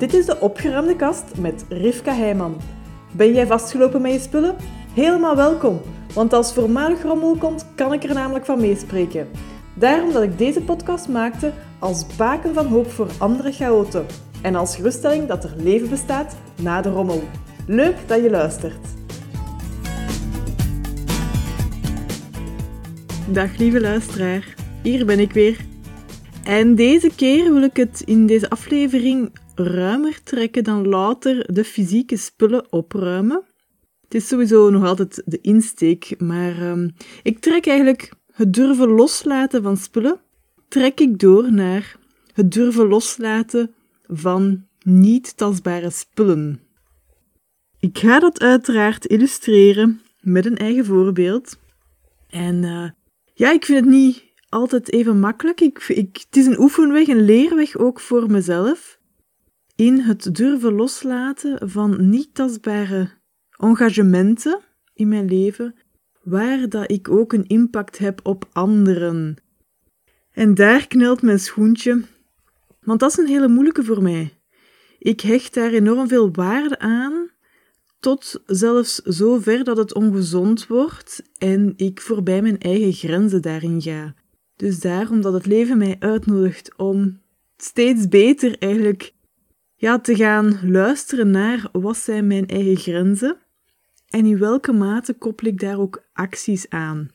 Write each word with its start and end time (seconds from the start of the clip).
Dit 0.00 0.14
is 0.14 0.26
de 0.26 0.40
opgeruimde 0.40 0.96
kast 0.96 1.24
met 1.38 1.64
Rivka 1.68 2.14
Heijman. 2.14 2.56
Ben 3.12 3.32
jij 3.32 3.46
vastgelopen 3.46 4.02
met 4.02 4.12
je 4.12 4.18
spullen? 4.18 4.56
Helemaal 4.94 5.36
welkom, 5.36 5.80
want 6.14 6.32
als 6.32 6.52
voormalig 6.52 7.02
rommel 7.02 7.36
komt, 7.36 7.66
kan 7.74 7.92
ik 7.92 8.04
er 8.04 8.14
namelijk 8.14 8.44
van 8.44 8.60
meespreken. 8.60 9.28
Daarom 9.74 10.12
dat 10.12 10.22
ik 10.22 10.38
deze 10.38 10.60
podcast 10.60 11.08
maakte 11.08 11.52
als 11.78 12.16
baken 12.16 12.54
van 12.54 12.66
hoop 12.66 12.90
voor 12.90 13.08
andere 13.18 13.52
chaoten 13.52 14.06
en 14.42 14.54
als 14.54 14.76
geruststelling 14.76 15.26
dat 15.26 15.44
er 15.44 15.54
leven 15.56 15.88
bestaat 15.90 16.36
na 16.62 16.80
de 16.80 16.90
rommel. 16.90 17.22
Leuk 17.66 17.96
dat 18.06 18.22
je 18.22 18.30
luistert. 18.30 18.86
Dag 23.28 23.56
lieve 23.56 23.80
luisteraar, 23.80 24.54
hier 24.82 25.06
ben 25.06 25.18
ik 25.18 25.32
weer. 25.32 25.56
En 26.44 26.74
deze 26.74 27.10
keer 27.16 27.52
wil 27.52 27.62
ik 27.62 27.76
het 27.76 28.02
in 28.04 28.26
deze 28.26 28.50
aflevering 28.50 29.30
ruimer 29.66 30.22
trekken 30.22 30.64
dan 30.64 30.88
louter 30.88 31.54
de 31.54 31.64
fysieke 31.64 32.16
spullen 32.16 32.72
opruimen. 32.72 33.42
Het 34.00 34.14
is 34.14 34.28
sowieso 34.28 34.70
nog 34.70 34.84
altijd 34.84 35.22
de 35.24 35.40
insteek, 35.40 36.14
maar 36.18 36.70
um, 36.70 36.94
ik 37.22 37.38
trek 37.38 37.66
eigenlijk 37.66 38.12
het 38.32 38.52
durven 38.52 38.88
loslaten 38.88 39.62
van 39.62 39.76
spullen, 39.76 40.20
trek 40.68 41.00
ik 41.00 41.18
door 41.18 41.52
naar 41.52 41.96
het 42.32 42.52
durven 42.52 42.86
loslaten 42.86 43.74
van 44.06 44.66
niet 44.82 45.36
tastbare 45.36 45.90
spullen. 45.90 46.60
Ik 47.78 47.98
ga 47.98 48.18
dat 48.18 48.40
uiteraard 48.40 49.04
illustreren 49.06 50.00
met 50.20 50.46
een 50.46 50.56
eigen 50.56 50.84
voorbeeld. 50.84 51.58
En 52.28 52.62
uh, 52.62 52.90
ja, 53.34 53.52
ik 53.52 53.64
vind 53.64 53.84
het 53.84 53.94
niet 53.94 54.24
altijd 54.48 54.92
even 54.92 55.20
makkelijk. 55.20 55.60
Ik, 55.60 55.88
ik, 55.88 56.24
het 56.26 56.36
is 56.36 56.46
een 56.46 56.60
oefenweg, 56.60 57.08
een 57.08 57.24
leerweg 57.24 57.76
ook 57.76 58.00
voor 58.00 58.30
mezelf. 58.30 58.98
In 59.80 60.00
het 60.00 60.34
durven 60.34 60.72
loslaten 60.72 61.70
van 61.70 62.08
niet 62.08 62.34
tastbare 62.34 63.10
engagementen 63.56 64.60
in 64.94 65.08
mijn 65.08 65.28
leven, 65.28 65.74
waar 66.22 66.68
dat 66.68 66.90
ik 66.90 67.08
ook 67.08 67.32
een 67.32 67.46
impact 67.46 67.98
heb 67.98 68.20
op 68.22 68.48
anderen. 68.52 69.36
En 70.32 70.54
daar 70.54 70.86
knelt 70.86 71.22
mijn 71.22 71.38
schoentje, 71.38 72.02
want 72.80 73.00
dat 73.00 73.10
is 73.10 73.16
een 73.16 73.26
hele 73.26 73.48
moeilijke 73.48 73.84
voor 73.84 74.02
mij. 74.02 74.32
Ik 74.98 75.20
hecht 75.20 75.54
daar 75.54 75.72
enorm 75.72 76.08
veel 76.08 76.32
waarde 76.32 76.78
aan, 76.78 77.30
tot 78.00 78.42
zelfs 78.46 78.94
zo 78.94 79.38
ver 79.38 79.64
dat 79.64 79.76
het 79.76 79.94
ongezond 79.94 80.66
wordt 80.66 81.22
en 81.38 81.72
ik 81.76 82.00
voorbij 82.00 82.42
mijn 82.42 82.58
eigen 82.58 82.92
grenzen 82.92 83.42
daarin 83.42 83.82
ga. 83.82 84.14
Dus 84.56 84.80
daarom 84.80 85.20
dat 85.20 85.32
het 85.32 85.46
leven 85.46 85.78
mij 85.78 85.96
uitnodigt 85.98 86.76
om 86.76 87.20
steeds 87.56 88.08
beter 88.08 88.58
eigenlijk 88.58 89.18
ja, 89.80 89.98
te 89.98 90.16
gaan 90.16 90.58
luisteren 90.62 91.30
naar 91.30 91.68
wat 91.72 91.96
zijn 91.96 92.26
mijn 92.26 92.46
eigen 92.46 92.76
grenzen 92.76 93.36
en 94.08 94.26
in 94.26 94.38
welke 94.38 94.72
mate 94.72 95.14
koppel 95.14 95.46
ik 95.46 95.60
daar 95.60 95.78
ook 95.78 96.02
acties 96.12 96.68
aan. 96.68 97.08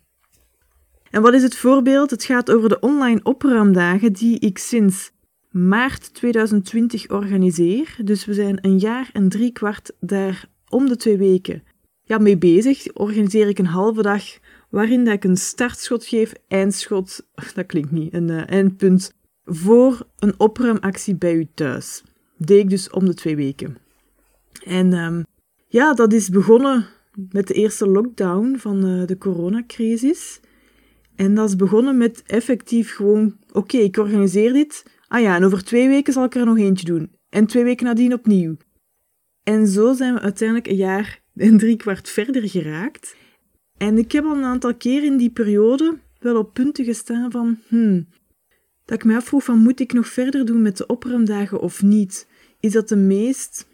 En 1.09 1.21
wat 1.21 1.33
is 1.33 1.43
het 1.43 1.55
voorbeeld? 1.55 2.09
Het 2.09 2.23
gaat 2.23 2.51
over 2.51 2.69
de 2.69 2.79
online 2.79 3.19
opruimdagen 3.23 4.13
die 4.13 4.39
ik 4.39 4.57
sinds 4.57 5.11
maart 5.49 6.13
2020 6.13 7.09
organiseer. 7.09 7.97
Dus 8.03 8.25
we 8.25 8.33
zijn 8.33 8.57
een 8.61 8.79
jaar 8.79 9.09
en 9.13 9.29
drie 9.29 9.51
kwart 9.51 9.91
daar 9.99 10.49
om 10.69 10.87
de 10.87 10.95
twee 10.95 11.17
weken 11.17 11.63
ja, 12.03 12.17
mee 12.17 12.37
bezig. 12.37 12.93
Organiseer 12.93 13.47
ik 13.47 13.59
een 13.59 13.65
halve 13.65 14.01
dag 14.01 14.23
waarin 14.69 15.03
dat 15.03 15.13
ik 15.13 15.23
een 15.23 15.37
startschot 15.37 16.05
geef, 16.05 16.33
eindschot, 16.47 17.27
dat 17.55 17.65
klinkt 17.65 17.91
niet, 17.91 18.13
een 18.13 18.29
uh, 18.29 18.49
eindpunt, 18.49 19.13
voor 19.43 20.07
een 20.19 20.39
opruimactie 20.39 21.15
bij 21.15 21.33
u 21.33 21.47
thuis. 21.53 22.03
Deed 22.37 22.59
ik 22.59 22.69
dus 22.69 22.89
om 22.89 23.05
de 23.05 23.13
twee 23.13 23.35
weken. 23.35 23.77
En 24.63 24.93
um, 24.93 25.25
ja, 25.67 25.93
dat 25.93 26.13
is 26.13 26.29
begonnen 26.29 26.85
met 27.31 27.47
de 27.47 27.53
eerste 27.53 27.87
lockdown 27.87 28.55
van 28.57 28.85
uh, 28.85 29.05
de 29.05 29.17
coronacrisis. 29.17 30.39
En 31.15 31.35
dat 31.35 31.49
is 31.49 31.55
begonnen 31.55 31.97
met 31.97 32.23
effectief 32.25 32.95
gewoon, 32.95 33.37
oké, 33.51 33.77
ik 33.77 33.97
organiseer 33.97 34.53
dit. 34.53 34.85
Ah 35.07 35.21
ja, 35.21 35.35
en 35.35 35.43
over 35.43 35.63
twee 35.63 35.87
weken 35.87 36.13
zal 36.13 36.23
ik 36.23 36.35
er 36.35 36.45
nog 36.45 36.57
eentje 36.57 36.85
doen. 36.85 37.11
En 37.29 37.45
twee 37.45 37.63
weken 37.63 37.85
nadien 37.85 38.13
opnieuw. 38.13 38.57
En 39.43 39.67
zo 39.67 39.93
zijn 39.93 40.13
we 40.13 40.19
uiteindelijk 40.19 40.67
een 40.67 40.75
jaar 40.75 41.21
en 41.35 41.57
drie 41.57 41.75
kwart 41.75 42.09
verder 42.09 42.49
geraakt. 42.49 43.15
En 43.77 43.97
ik 43.97 44.11
heb 44.11 44.25
al 44.25 44.35
een 44.35 44.43
aantal 44.43 44.75
keer 44.75 45.03
in 45.03 45.17
die 45.17 45.29
periode 45.29 45.97
wel 46.19 46.37
op 46.37 46.53
punten 46.53 46.85
gestaan 46.85 47.31
van, 47.31 47.59
hmm, 47.67 48.07
dat 48.85 48.97
ik 48.97 49.03
me 49.03 49.15
afvroeg 49.15 49.43
van, 49.43 49.59
moet 49.59 49.79
ik 49.79 49.93
nog 49.93 50.07
verder 50.07 50.45
doen 50.45 50.61
met 50.61 50.77
de 50.77 50.85
opruimdagen 50.85 51.59
of 51.59 51.81
niet? 51.81 52.27
Is 52.59 52.71
dat 52.71 52.89
de 52.89 52.95
meest 52.95 53.67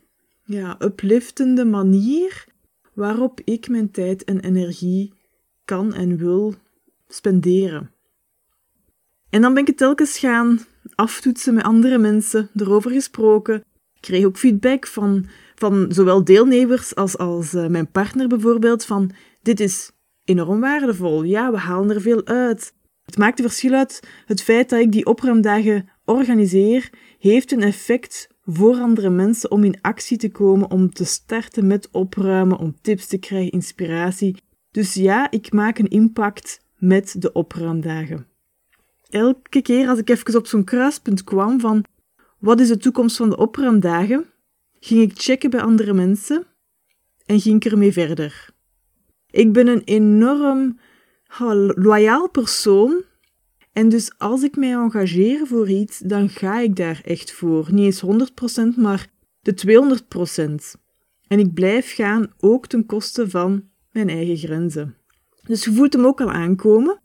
ja, 0.44 0.76
upliftende 0.80 1.66
manier 1.66 2.46
waarop 2.94 3.42
ik 3.44 3.70
mijn 3.70 3.92
tijd 3.92 4.24
en 4.24 4.40
energie 4.40 5.14
kan 5.66 5.94
en 5.94 6.18
wil 6.18 6.56
spenderen? 7.08 7.92
En 9.30 9.42
dan 9.42 9.54
ben 9.54 9.62
ik 9.62 9.68
het 9.68 9.78
telkens 9.78 10.18
gaan 10.18 10.60
aftoetsen 10.96 11.54
met 11.54 11.64
andere 11.64 11.98
mensen, 11.98 12.50
erover 12.56 12.92
gesproken. 12.92 13.56
Ik 13.94 14.02
kreeg 14.02 14.26
ook 14.26 14.38
feedback 14.38 14.88
van, 14.88 15.26
van 15.56 15.86
zowel 15.90 16.24
deelnemers 16.24 16.96
als, 16.96 17.18
als 17.18 17.54
uh, 17.54 17.68
mijn 17.68 17.92
partner 17.92 18.28
bijvoorbeeld, 18.28 18.86
van 18.86 19.12
dit 19.42 19.60
is 19.60 19.92
enorm 20.24 20.60
waardevol. 20.60 21.24
Ja, 21.24 21.52
we 21.52 21.58
halen 21.58 21.96
er 21.96 22.02
veel 22.02 22.26
uit. 22.26 22.74
Het 23.06 23.18
maakt 23.18 23.40
een 23.40 23.46
verschil 23.46 23.74
uit. 23.74 24.08
Het 24.26 24.44
feit 24.44 24.70
dat 24.70 24.80
ik 24.80 24.92
die 24.92 25.06
opruimdagen 25.06 25.90
organiseer, 26.06 26.90
heeft 27.20 27.52
een 27.52 27.62
effect 27.62 28.30
voor 28.46 28.76
andere 28.76 29.10
mensen 29.10 29.52
om 29.52 29.64
in 29.64 29.82
actie 29.82 30.18
te 30.18 30.32
komen, 30.32 30.72
om 30.72 30.94
te 30.94 31.06
starten 31.06 31.68
met 31.68 31.90
opruimen, 31.92 32.58
om 32.58 32.76
tips 32.82 33.08
te 33.08 33.18
krijgen, 33.18 33.52
inspiratie. 33.52 34.36
Dus 34.72 34.94
ja, 34.94 35.32
ik 35.32 35.52
maak 35.52 35.78
een 35.78 35.90
impact 35.90 36.66
met 36.78 37.22
de 37.22 37.32
opruimdagen. 37.32 38.28
Elke 39.10 39.62
keer 39.62 39.88
als 39.88 40.00
ik 40.00 40.10
even 40.10 40.36
op 40.36 40.48
zo'n 40.48 40.64
kruispunt 40.64 41.24
kwam 41.24 41.60
van 41.60 41.86
wat 42.40 42.60
is 42.60 42.68
de 42.68 42.78
toekomst 42.78 43.18
van 43.18 43.30
de 43.30 43.38
opruimdagen, 43.38 44.26
ging 44.80 45.02
ik 45.02 45.20
checken 45.20 45.50
bij 45.50 45.62
andere 45.62 45.94
mensen 45.94 46.46
en 47.26 47.40
ging 47.40 47.66
ik 47.66 47.72
ermee 47.72 47.92
verder. 47.92 48.50
Ik 49.30 49.54
ben 49.54 49.68
een 49.68 49.84
enorm 49.84 50.80
loyaal 51.76 52.30
persoon. 52.30 53.04
En 53.74 53.90
dus 53.90 54.12
als 54.18 54.44
ik 54.44 54.56
mij 54.56 54.72
engageer 54.72 55.48
voor 55.48 55.70
iets, 55.70 56.00
dan 56.00 56.30
ga 56.30 56.60
ik 56.60 56.76
daar 56.76 57.02
echt 57.06 57.32
voor. 57.32 57.68
Niet 57.72 58.04
eens 58.04 58.30
100%, 58.76 58.76
maar 58.76 59.08
de 59.42 59.54
200%. 60.76 60.80
En 61.28 61.40
ik 61.40 61.54
blijf 61.54 61.94
gaan, 61.94 62.34
ook 62.40 62.68
ten 62.68 62.86
koste 62.86 63.30
van 63.30 63.70
mijn 63.92 64.10
eigen 64.10 64.38
grenzen. 64.38 64.96
Dus 65.44 65.64
je 65.64 65.74
voelt 65.74 65.94
hem 65.94 66.06
ook 66.06 66.22
al 66.22 66.32
aankomen. 66.32 67.02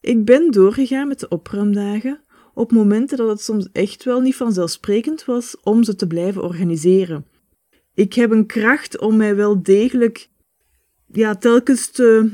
Ik 0.00 0.24
ben 0.24 0.50
doorgegaan 0.50 1.08
met 1.08 1.20
de 1.20 1.28
opruimdagen 1.28 2.20
op 2.54 2.72
momenten 2.72 3.16
dat 3.16 3.28
het 3.28 3.40
soms 3.40 3.68
echt 3.72 4.04
wel 4.04 4.20
niet 4.20 4.36
vanzelfsprekend 4.36 5.24
was 5.24 5.56
om 5.62 5.82
ze 5.82 5.96
te 5.96 6.06
blijven 6.06 6.42
organiseren. 6.42 7.26
Ik 7.94 8.12
heb 8.12 8.30
een 8.30 8.46
kracht 8.46 8.98
om 8.98 9.16
mij 9.16 9.36
wel 9.36 9.62
degelijk 9.62 10.28
ja, 11.06 11.34
telkens 11.34 11.90
te, 11.90 12.30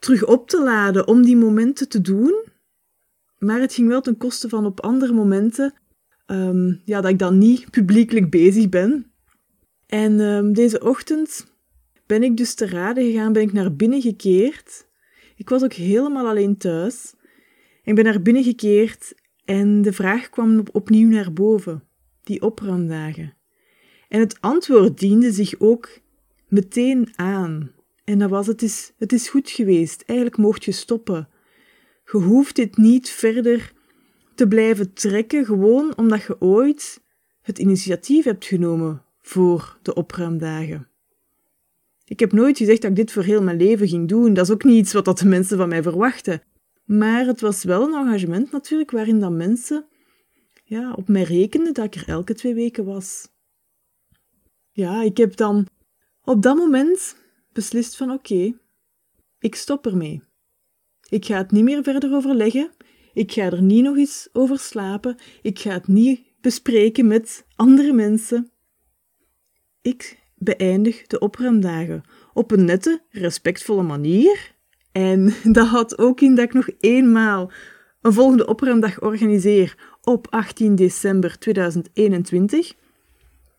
terug 0.00 0.24
op 0.24 0.48
te 0.48 0.62
laden 0.62 1.06
om 1.06 1.22
die 1.22 1.36
momenten 1.36 1.88
te 1.88 2.00
doen. 2.00 2.44
Maar 3.38 3.60
het 3.60 3.74
ging 3.74 3.88
wel 3.88 4.00
ten 4.00 4.16
koste 4.16 4.48
van 4.48 4.66
op 4.66 4.80
andere 4.80 5.12
momenten 5.12 5.74
um, 6.26 6.80
ja, 6.84 7.00
dat 7.00 7.10
ik 7.10 7.18
dan 7.18 7.38
niet 7.38 7.70
publiekelijk 7.70 8.30
bezig 8.30 8.68
ben. 8.68 9.12
En 9.86 10.20
um, 10.20 10.52
deze 10.52 10.80
ochtend 10.80 11.46
ben 12.06 12.22
ik 12.22 12.36
dus 12.36 12.54
te 12.54 12.68
raden 12.68 13.04
gegaan, 13.04 13.32
ben 13.32 13.42
ik 13.42 13.52
naar 13.52 13.74
binnen 13.74 14.00
gekeerd. 14.00 14.86
Ik 15.36 15.48
was 15.48 15.62
ook 15.62 15.72
helemaal 15.72 16.26
alleen 16.26 16.56
thuis. 16.56 17.14
Ik 17.82 17.94
ben 17.94 18.04
naar 18.04 18.22
binnen 18.22 18.44
gekeerd 18.44 19.14
en 19.44 19.82
de 19.82 19.92
vraag 19.92 20.30
kwam 20.30 20.58
op, 20.58 20.68
opnieuw 20.72 21.08
naar 21.08 21.32
boven, 21.32 21.84
die 22.22 22.42
opruimdagen. 22.42 23.34
En 24.08 24.20
het 24.20 24.40
antwoord 24.40 24.98
diende 24.98 25.32
zich 25.32 25.54
ook 25.58 26.00
meteen 26.48 27.08
aan. 27.14 27.70
En 28.10 28.18
dat 28.18 28.30
was, 28.30 28.46
het 28.46 28.62
is, 28.62 28.92
het 28.98 29.12
is 29.12 29.28
goed 29.28 29.50
geweest. 29.50 30.02
Eigenlijk 30.06 30.38
mocht 30.38 30.64
je 30.64 30.72
stoppen. 30.72 31.28
Je 32.04 32.18
hoeft 32.18 32.56
dit 32.56 32.76
niet 32.76 33.10
verder 33.10 33.72
te 34.34 34.48
blijven 34.48 34.92
trekken, 34.92 35.44
gewoon 35.44 35.96
omdat 35.96 36.22
je 36.22 36.40
ooit 36.40 37.00
het 37.42 37.58
initiatief 37.58 38.24
hebt 38.24 38.44
genomen 38.44 39.02
voor 39.20 39.78
de 39.82 39.94
opruimdagen. 39.94 40.88
Ik 42.04 42.20
heb 42.20 42.32
nooit 42.32 42.58
gezegd 42.58 42.80
dat 42.82 42.90
ik 42.90 42.96
dit 42.96 43.12
voor 43.12 43.22
heel 43.22 43.42
mijn 43.42 43.56
leven 43.56 43.88
ging 43.88 44.08
doen. 44.08 44.34
Dat 44.34 44.44
is 44.44 44.52
ook 44.52 44.64
niet 44.64 44.78
iets 44.78 44.92
wat 44.92 45.04
dat 45.04 45.18
de 45.18 45.28
mensen 45.28 45.56
van 45.56 45.68
mij 45.68 45.82
verwachten. 45.82 46.42
Maar 46.84 47.26
het 47.26 47.40
was 47.40 47.64
wel 47.64 47.82
een 47.82 48.06
engagement 48.06 48.50
natuurlijk 48.50 48.90
waarin 48.90 49.20
dat 49.20 49.32
mensen 49.32 49.86
ja, 50.64 50.92
op 50.92 51.08
mij 51.08 51.22
rekenden 51.22 51.74
dat 51.74 51.84
ik 51.84 51.94
er 51.94 52.08
elke 52.08 52.34
twee 52.34 52.54
weken 52.54 52.84
was. 52.84 53.28
Ja, 54.70 55.02
ik 55.02 55.16
heb 55.16 55.36
dan 55.36 55.66
op 56.24 56.42
dat 56.42 56.56
moment 56.56 57.16
beslist 57.52 57.96
van 57.96 58.10
oké, 58.10 58.52
ik 59.38 59.54
stop 59.54 59.86
ermee. 59.86 60.22
Ik 61.08 61.24
ga 61.24 61.36
het 61.36 61.50
niet 61.50 61.64
meer 61.64 61.82
verder 61.82 62.14
overleggen. 62.14 62.70
Ik 63.12 63.32
ga 63.32 63.42
er 63.42 63.62
niet 63.62 63.82
nog 63.82 63.96
eens 63.96 64.28
over 64.32 64.58
slapen. 64.58 65.16
Ik 65.42 65.58
ga 65.58 65.70
het 65.70 65.86
niet 65.86 66.20
bespreken 66.40 67.06
met 67.06 67.46
andere 67.56 67.92
mensen. 67.92 68.50
Ik 69.82 70.18
beëindig 70.34 71.06
de 71.06 71.18
opruimdagen 71.18 72.02
op 72.32 72.50
een 72.50 72.64
nette, 72.64 73.02
respectvolle 73.10 73.82
manier. 73.82 74.54
En 74.92 75.34
dat 75.56 75.66
houdt 75.66 75.98
ook 75.98 76.20
in 76.20 76.34
dat 76.34 76.44
ik 76.44 76.52
nog 76.52 76.68
eenmaal 76.78 77.52
een 78.00 78.12
volgende 78.12 78.46
opruimdag 78.46 79.00
organiseer 79.00 79.96
op 80.02 80.26
18 80.30 80.74
december 80.74 81.38
2021. 81.38 82.74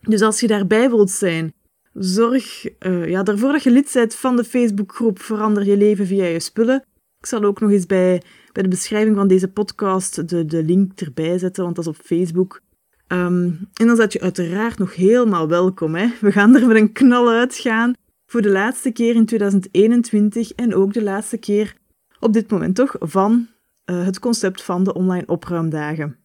Dus 0.02 0.22
als 0.22 0.40
je 0.40 0.48
daarbij 0.48 0.90
wilt 0.90 1.12
zijn, 1.12 1.54
zorg 1.94 2.66
uh, 2.80 3.10
ja, 3.10 3.24
ervoor 3.24 3.52
dat 3.52 3.64
je 3.64 3.72
lid 3.72 3.92
bent 3.94 4.16
van 4.16 4.36
de 4.36 4.44
Facebookgroep 4.44 5.22
Verander 5.22 5.66
je 5.66 5.78
leven 5.78 6.06
via 6.06 6.26
je 6.26 6.40
spullen. 6.40 6.84
Ik 7.20 7.26
zal 7.26 7.44
ook 7.44 7.60
nog 7.60 7.72
eens 7.72 7.86
bij, 7.86 8.22
bij 8.52 8.64
de 8.64 8.70
beschrijving 8.70 9.16
van 9.16 9.28
deze 9.28 9.48
podcast 9.48 10.30
de, 10.30 10.46
de 10.46 10.64
link 10.64 11.02
erbij 11.02 11.38
zetten, 11.38 11.64
want 11.64 11.76
dat 11.76 11.86
is 11.86 11.92
op 11.92 12.06
Facebook. 12.06 12.62
Um, 13.08 13.70
en 13.74 13.88
dan 13.88 13.96
zet 13.96 14.14
je 14.14 14.22
uiteraard 14.22 14.78
nog 14.78 14.96
helemaal 14.96 15.48
welkom. 15.48 15.96
Hè? 15.96 16.10
We 16.22 16.32
gaan 16.32 16.56
er 16.56 16.68
met 16.68 16.78
een 16.78 16.92
knal 16.92 17.30
uitgaan 17.30 17.94
voor 18.26 18.42
de 18.42 18.50
laatste 18.50 18.92
keer 18.92 19.16
in 19.16 19.26
2021 19.26 20.52
en 20.52 20.76
ook 20.76 20.94
de 20.94 21.04
laatste 21.04 21.38
keer 21.38 21.76
op 22.20 22.34
dit 22.34 22.52
moment 22.52 22.76
toch 22.76 22.96
van 23.00 23.48
uh, 23.86 24.06
het 24.06 24.20
concept 24.20 24.64
van 24.64 24.84
de 24.84 24.94
online 24.94 25.28
opruimdagen. 25.28 26.18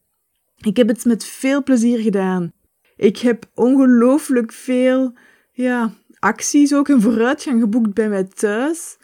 Ik 0.56 0.76
heb 0.76 0.88
het 0.88 1.04
met 1.04 1.24
veel 1.24 1.62
plezier 1.62 1.98
gedaan. 1.98 2.52
Ik 2.96 3.18
heb 3.18 3.50
ongelooflijk 3.54 4.52
veel 4.52 5.14
ja, 5.56 5.92
acties 6.18 6.74
ook 6.74 6.88
en 6.88 7.00
vooruitgang 7.00 7.60
geboekt 7.60 7.94
bij 7.94 8.08
mij 8.08 8.24
thuis, 8.24 8.96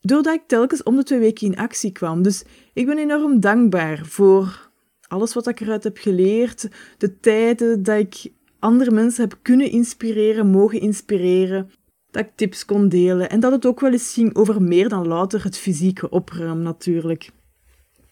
doordat 0.00 0.34
ik 0.34 0.42
telkens 0.46 0.82
om 0.82 0.96
de 0.96 1.02
twee 1.02 1.18
weken 1.18 1.46
in 1.46 1.58
actie 1.58 1.92
kwam. 1.92 2.22
Dus 2.22 2.44
ik 2.72 2.86
ben 2.86 2.98
enorm 2.98 3.40
dankbaar 3.40 4.06
voor 4.06 4.70
alles 5.08 5.34
wat 5.34 5.46
ik 5.46 5.60
eruit 5.60 5.84
heb 5.84 5.98
geleerd, 5.98 6.68
de 6.98 7.20
tijden 7.20 7.82
dat 7.82 7.98
ik 7.98 8.32
andere 8.58 8.90
mensen 8.90 9.28
heb 9.28 9.38
kunnen 9.42 9.70
inspireren, 9.70 10.50
mogen 10.50 10.80
inspireren, 10.80 11.70
dat 12.10 12.24
ik 12.24 12.32
tips 12.34 12.64
kon 12.64 12.88
delen 12.88 13.30
en 13.30 13.40
dat 13.40 13.52
het 13.52 13.66
ook 13.66 13.80
wel 13.80 13.92
eens 13.92 14.12
ging 14.12 14.34
over 14.34 14.62
meer 14.62 14.88
dan 14.88 15.06
louter 15.06 15.44
het 15.44 15.58
fysieke 15.58 16.10
opruimen 16.10 16.62
natuurlijk. 16.62 17.30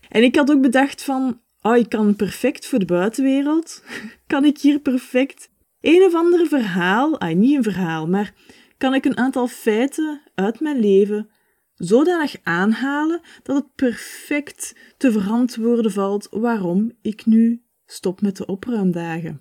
En 0.08 0.22
ik 0.22 0.36
had 0.36 0.50
ook 0.50 0.60
bedacht 0.60 1.02
van, 1.02 1.40
oh, 1.62 1.76
ik 1.76 1.88
kan 1.88 2.16
perfect 2.16 2.66
voor 2.66 2.78
de 2.78 2.84
buitenwereld, 2.84 3.82
kan 4.26 4.44
ik 4.44 4.58
hier 4.58 4.78
perfect 4.78 5.50
een 5.86 6.02
of 6.02 6.14
ander 6.14 6.46
verhaal, 6.46 7.20
ah, 7.20 7.36
niet 7.36 7.56
een 7.56 7.62
verhaal, 7.62 8.08
maar 8.08 8.34
kan 8.78 8.94
ik 8.94 9.04
een 9.04 9.16
aantal 9.16 9.46
feiten 9.46 10.20
uit 10.34 10.60
mijn 10.60 10.80
leven 10.80 11.28
zodanig 11.74 12.36
aanhalen 12.42 13.20
dat 13.42 13.56
het 13.56 13.74
perfect 13.74 14.74
te 14.96 15.12
verantwoorden 15.12 15.92
valt 15.92 16.28
waarom 16.30 16.92
ik 17.02 17.26
nu 17.26 17.62
stop 17.84 18.20
met 18.20 18.36
de 18.36 18.46
opruimdagen. 18.46 19.40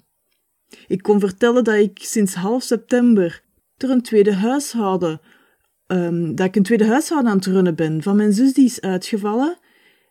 Ik 0.88 1.02
kon 1.02 1.20
vertellen 1.20 1.64
dat 1.64 1.76
ik 1.76 2.00
sinds 2.02 2.34
half 2.34 2.64
september 2.64 3.44
er 3.78 3.90
een 3.90 4.02
tweede 4.02 4.34
huishouden, 4.34 5.22
um, 5.88 6.36
dat 6.36 6.46
ik 6.46 6.56
een 6.56 6.64
tweede 6.64 6.86
huishouden 6.86 7.32
aan 7.32 7.38
het 7.38 7.46
runnen 7.46 7.76
ben 7.76 8.04
van 8.04 8.16
mijn 8.16 8.34
zus 8.34 8.54
die 8.54 8.66
is 8.66 8.82
uitgevallen 8.82 9.58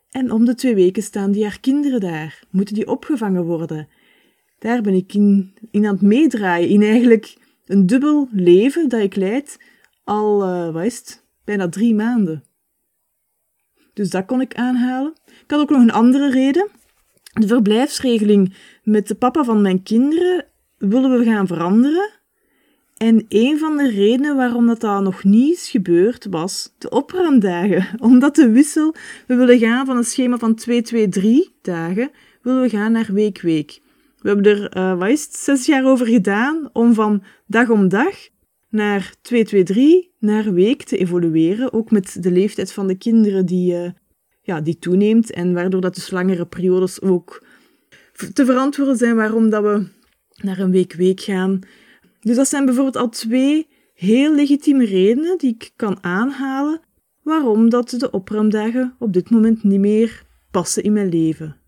en 0.09 0.31
om 0.31 0.45
de 0.45 0.55
twee 0.55 0.75
weken 0.75 1.03
staan 1.03 1.31
die 1.31 1.43
haar 1.43 1.59
kinderen 1.59 1.99
daar, 1.99 2.43
moeten 2.49 2.75
die 2.75 2.87
opgevangen 2.87 3.43
worden. 3.43 3.87
Daar 4.59 4.81
ben 4.81 4.93
ik 4.93 5.13
in, 5.13 5.53
in 5.71 5.85
aan 5.85 5.93
het 5.93 6.01
meedraaien, 6.01 6.69
in 6.69 6.81
eigenlijk 6.81 7.37
een 7.65 7.85
dubbel 7.85 8.29
leven 8.31 8.89
dat 8.89 9.01
ik 9.01 9.15
leid 9.15 9.57
al, 10.03 10.43
uh, 10.43 10.73
wat 10.73 10.83
is 10.83 10.97
het, 10.97 11.25
bijna 11.43 11.69
drie 11.69 11.95
maanden. 11.95 12.43
Dus 13.93 14.09
dat 14.09 14.25
kon 14.25 14.41
ik 14.41 14.55
aanhalen. 14.55 15.13
Ik 15.25 15.51
had 15.51 15.59
ook 15.59 15.69
nog 15.69 15.81
een 15.81 15.91
andere 15.91 16.31
reden. 16.31 16.69
De 17.33 17.47
verblijfsregeling 17.47 18.53
met 18.83 19.07
de 19.07 19.15
papa 19.15 19.43
van 19.43 19.61
mijn 19.61 19.83
kinderen 19.83 20.45
willen 20.77 21.19
we 21.19 21.25
gaan 21.25 21.47
veranderen. 21.47 22.09
En 22.97 23.25
een 23.29 23.59
van 23.59 23.77
de 23.77 23.89
redenen 23.89 24.35
waarom 24.35 24.67
dat, 24.67 24.81
dat 24.81 25.01
nog 25.01 25.23
niet 25.23 25.53
is 25.53 25.69
gebeurd, 25.69 26.27
was 26.29 26.73
de 26.77 26.89
opruimdagen. 26.89 27.87
Omdat 28.09 28.35
de 28.35 28.49
wissel, 28.49 28.95
we 29.27 29.35
willen 29.35 29.59
gaan 29.59 29.85
van 29.85 29.97
een 29.97 30.03
schema 30.03 30.37
van 30.37 30.59
2-2-3 30.69 31.27
dagen, 31.61 32.11
willen 32.41 32.61
we 32.61 32.69
gaan 32.69 32.91
naar 32.91 33.09
week-week. 33.13 33.81
We 34.25 34.31
hebben 34.31 34.51
er, 34.51 34.77
uh, 34.77 34.99
wat 34.99 35.09
is 35.09 35.27
zes 35.31 35.65
jaar 35.65 35.85
over 35.85 36.07
gedaan 36.07 36.69
om 36.73 36.93
van 36.93 37.23
dag 37.47 37.69
om 37.69 37.87
dag 37.87 38.15
naar 38.69 39.13
2-2-3 39.21 39.79
naar 40.19 40.53
week 40.53 40.83
te 40.83 40.97
evolueren. 40.97 41.73
Ook 41.73 41.91
met 41.91 42.23
de 42.23 42.31
leeftijd 42.31 42.71
van 42.71 42.87
de 42.87 42.95
kinderen 42.95 43.45
die, 43.45 43.73
uh, 43.73 43.89
ja, 44.41 44.61
die 44.61 44.79
toeneemt 44.79 45.31
en 45.31 45.53
waardoor 45.53 45.81
dat 45.81 45.95
dus 45.95 46.11
langere 46.11 46.45
periodes 46.45 47.01
ook 47.01 47.45
te 48.33 48.45
verantwoorden 48.45 48.97
zijn 48.97 49.15
waarom 49.15 49.49
dat 49.49 49.63
we 49.63 49.87
naar 50.35 50.59
een 50.59 50.71
week-week 50.71 51.19
gaan. 51.21 51.59
Dus 52.19 52.35
dat 52.35 52.47
zijn 52.47 52.65
bijvoorbeeld 52.65 52.97
al 52.97 53.09
twee 53.09 53.67
heel 53.93 54.35
legitieme 54.35 54.85
redenen 54.85 55.37
die 55.37 55.53
ik 55.53 55.71
kan 55.75 56.03
aanhalen 56.03 56.81
waarom 57.21 57.69
dat 57.69 57.89
de 57.89 58.11
opruimdagen 58.11 58.95
op 58.99 59.13
dit 59.13 59.29
moment 59.29 59.63
niet 59.63 59.79
meer 59.79 60.25
passen 60.51 60.83
in 60.83 60.93
mijn 60.93 61.09
leven. 61.09 61.63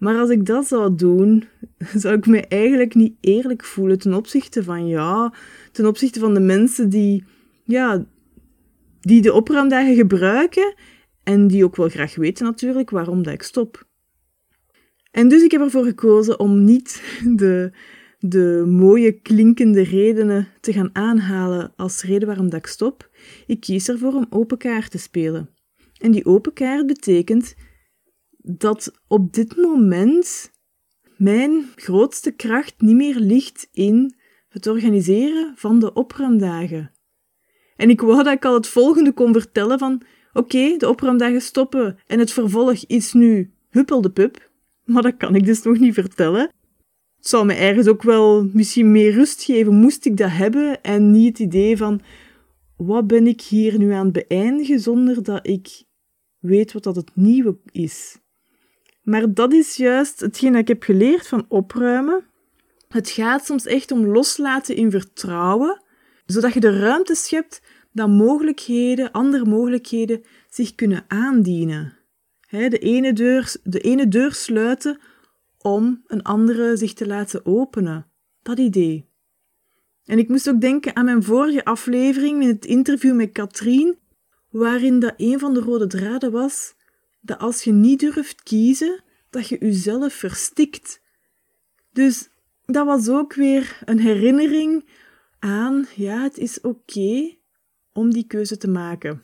Maar 0.00 0.18
als 0.18 0.30
ik 0.30 0.46
dat 0.46 0.66
zou 0.66 0.94
doen, 0.94 1.44
zou 2.02 2.16
ik 2.16 2.26
me 2.26 2.40
eigenlijk 2.40 2.94
niet 2.94 3.16
eerlijk 3.20 3.64
voelen 3.64 3.98
ten 3.98 4.14
opzichte 4.14 4.64
van 4.64 4.86
ja, 4.86 5.34
ten 5.72 5.86
opzichte 5.86 6.20
van 6.20 6.34
de 6.34 6.40
mensen 6.40 6.88
die, 6.88 7.24
ja, 7.64 8.06
die 9.00 9.22
de 9.22 9.32
opruimdagen 9.32 9.94
gebruiken 9.94 10.74
en 11.22 11.46
die 11.46 11.64
ook 11.64 11.76
wel 11.76 11.88
graag 11.88 12.14
weten 12.14 12.44
natuurlijk 12.44 12.90
waarom 12.90 13.22
dat 13.22 13.32
ik 13.32 13.42
stop. 13.42 13.88
En 15.10 15.28
dus 15.28 15.42
ik 15.42 15.50
heb 15.50 15.60
ervoor 15.60 15.84
gekozen 15.84 16.38
om 16.38 16.64
niet 16.64 17.02
de, 17.42 17.72
de 18.18 18.64
mooie 18.66 19.12
klinkende 19.12 19.82
redenen 19.82 20.48
te 20.60 20.72
gaan 20.72 20.90
aanhalen 20.92 21.72
als 21.76 22.02
reden 22.02 22.26
waarom 22.26 22.50
dat 22.50 22.58
ik 22.58 22.66
stop. 22.66 23.10
Ik 23.46 23.60
kies 23.60 23.88
ervoor 23.88 24.12
om 24.12 24.26
open 24.30 24.58
kaart 24.58 24.90
te 24.90 24.98
spelen. 24.98 25.50
En 25.98 26.10
die 26.10 26.26
open 26.26 26.52
kaart 26.52 26.86
betekent 26.86 27.54
dat 28.42 28.92
op 29.06 29.32
dit 29.32 29.56
moment 29.56 30.50
mijn 31.16 31.64
grootste 31.74 32.30
kracht 32.30 32.80
niet 32.80 32.96
meer 32.96 33.18
ligt 33.18 33.68
in 33.72 34.14
het 34.48 34.66
organiseren 34.66 35.52
van 35.56 35.78
de 35.78 35.92
opruimdagen. 35.92 36.92
En 37.76 37.90
ik 37.90 38.00
wou 38.00 38.22
dat 38.22 38.34
ik 38.34 38.44
al 38.44 38.54
het 38.54 38.66
volgende 38.66 39.12
kon 39.12 39.32
vertellen 39.32 39.78
van 39.78 40.02
oké, 40.32 40.76
de 40.76 40.88
opruimdagen 40.88 41.40
stoppen 41.40 41.98
en 42.06 42.18
het 42.18 42.32
vervolg 42.32 42.84
is 42.86 43.12
nu 43.12 43.52
huppel 43.70 44.00
de 44.00 44.10
pup. 44.10 44.50
Maar 44.84 45.02
dat 45.02 45.16
kan 45.16 45.34
ik 45.34 45.44
dus 45.44 45.62
nog 45.62 45.78
niet 45.78 45.94
vertellen. 45.94 46.50
Het 47.16 47.28
zou 47.28 47.46
me 47.46 47.54
ergens 47.54 47.86
ook 47.86 48.02
wel 48.02 48.48
misschien 48.52 48.92
meer 48.92 49.12
rust 49.12 49.42
geven, 49.42 49.74
moest 49.74 50.04
ik 50.04 50.16
dat 50.16 50.30
hebben 50.30 50.82
en 50.82 51.10
niet 51.10 51.38
het 51.38 51.46
idee 51.46 51.76
van 51.76 52.00
wat 52.76 53.06
ben 53.06 53.26
ik 53.26 53.40
hier 53.40 53.78
nu 53.78 53.92
aan 53.92 54.04
het 54.04 54.26
beëindigen 54.28 54.80
zonder 54.80 55.22
dat 55.22 55.46
ik 55.46 55.82
weet 56.38 56.72
wat 56.72 56.82
dat 56.82 56.96
het 56.96 57.10
nieuwe 57.14 57.58
is. 57.70 58.18
Maar 59.02 59.34
dat 59.34 59.52
is 59.52 59.76
juist 59.76 60.20
hetgeen 60.20 60.52
dat 60.52 60.60
ik 60.60 60.68
heb 60.68 60.82
geleerd 60.82 61.26
van 61.26 61.44
opruimen. 61.48 62.24
Het 62.88 63.10
gaat 63.10 63.44
soms 63.44 63.66
echt 63.66 63.90
om 63.90 64.06
loslaten 64.06 64.76
in 64.76 64.90
vertrouwen, 64.90 65.82
zodat 66.26 66.52
je 66.52 66.60
de 66.60 66.78
ruimte 66.78 67.14
schept 67.14 67.62
dat 67.92 68.08
mogelijkheden, 68.08 69.12
andere 69.12 69.44
mogelijkheden, 69.44 70.22
zich 70.48 70.74
kunnen 70.74 71.04
aandienen. 71.08 71.98
de, 72.50 72.78
ene 72.78 73.12
deur, 73.12 73.54
de 73.62 73.80
ene 73.80 74.08
deur 74.08 74.32
sluiten 74.32 74.98
om 75.58 76.02
een 76.06 76.22
andere 76.22 76.76
zich 76.76 76.92
te 76.92 77.06
laten 77.06 77.46
openen. 77.46 78.06
Dat 78.42 78.58
idee. 78.58 79.08
En 80.04 80.18
ik 80.18 80.28
moest 80.28 80.48
ook 80.48 80.60
denken 80.60 80.96
aan 80.96 81.04
mijn 81.04 81.22
vorige 81.22 81.64
aflevering 81.64 82.42
in 82.42 82.48
het 82.48 82.64
interview 82.64 83.14
met 83.14 83.32
Katrien, 83.32 83.98
waarin 84.50 84.98
dat 84.98 85.14
een 85.16 85.38
van 85.38 85.54
de 85.54 85.60
rode 85.60 85.86
draden 85.86 86.32
was 86.32 86.74
dat 87.20 87.38
als 87.38 87.64
je 87.64 87.72
niet 87.72 88.00
durft 88.00 88.42
kiezen, 88.42 89.02
dat 89.30 89.48
je 89.48 89.56
jezelf 89.58 90.12
verstikt. 90.12 91.00
Dus 91.92 92.28
dat 92.64 92.86
was 92.86 93.08
ook 93.08 93.34
weer 93.34 93.78
een 93.84 93.98
herinnering 93.98 94.88
aan, 95.38 95.86
ja, 95.94 96.22
het 96.22 96.38
is 96.38 96.60
oké 96.60 97.36
om 97.92 98.12
die 98.12 98.26
keuze 98.26 98.56
te 98.56 98.68
maken. 98.68 99.22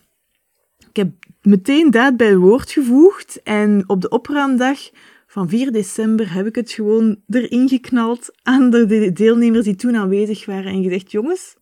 Ik 0.89 0.95
heb 0.95 1.13
meteen 1.41 1.91
daad 1.91 2.17
bij 2.17 2.37
woord 2.37 2.71
gevoegd 2.71 3.41
en 3.43 3.83
op 3.89 4.01
de 4.01 4.09
opruimdag 4.09 4.89
van 5.27 5.49
4 5.49 5.71
december 5.71 6.33
heb 6.33 6.45
ik 6.45 6.55
het 6.55 6.71
gewoon 6.71 7.21
erin 7.27 7.69
geknald 7.69 8.29
aan 8.43 8.69
de 8.69 9.11
deelnemers 9.11 9.65
die 9.65 9.75
toen 9.75 9.95
aanwezig 9.95 10.45
waren 10.45 10.71
en 10.71 10.83
gezegd: 10.83 11.11
Jongens, 11.11 11.55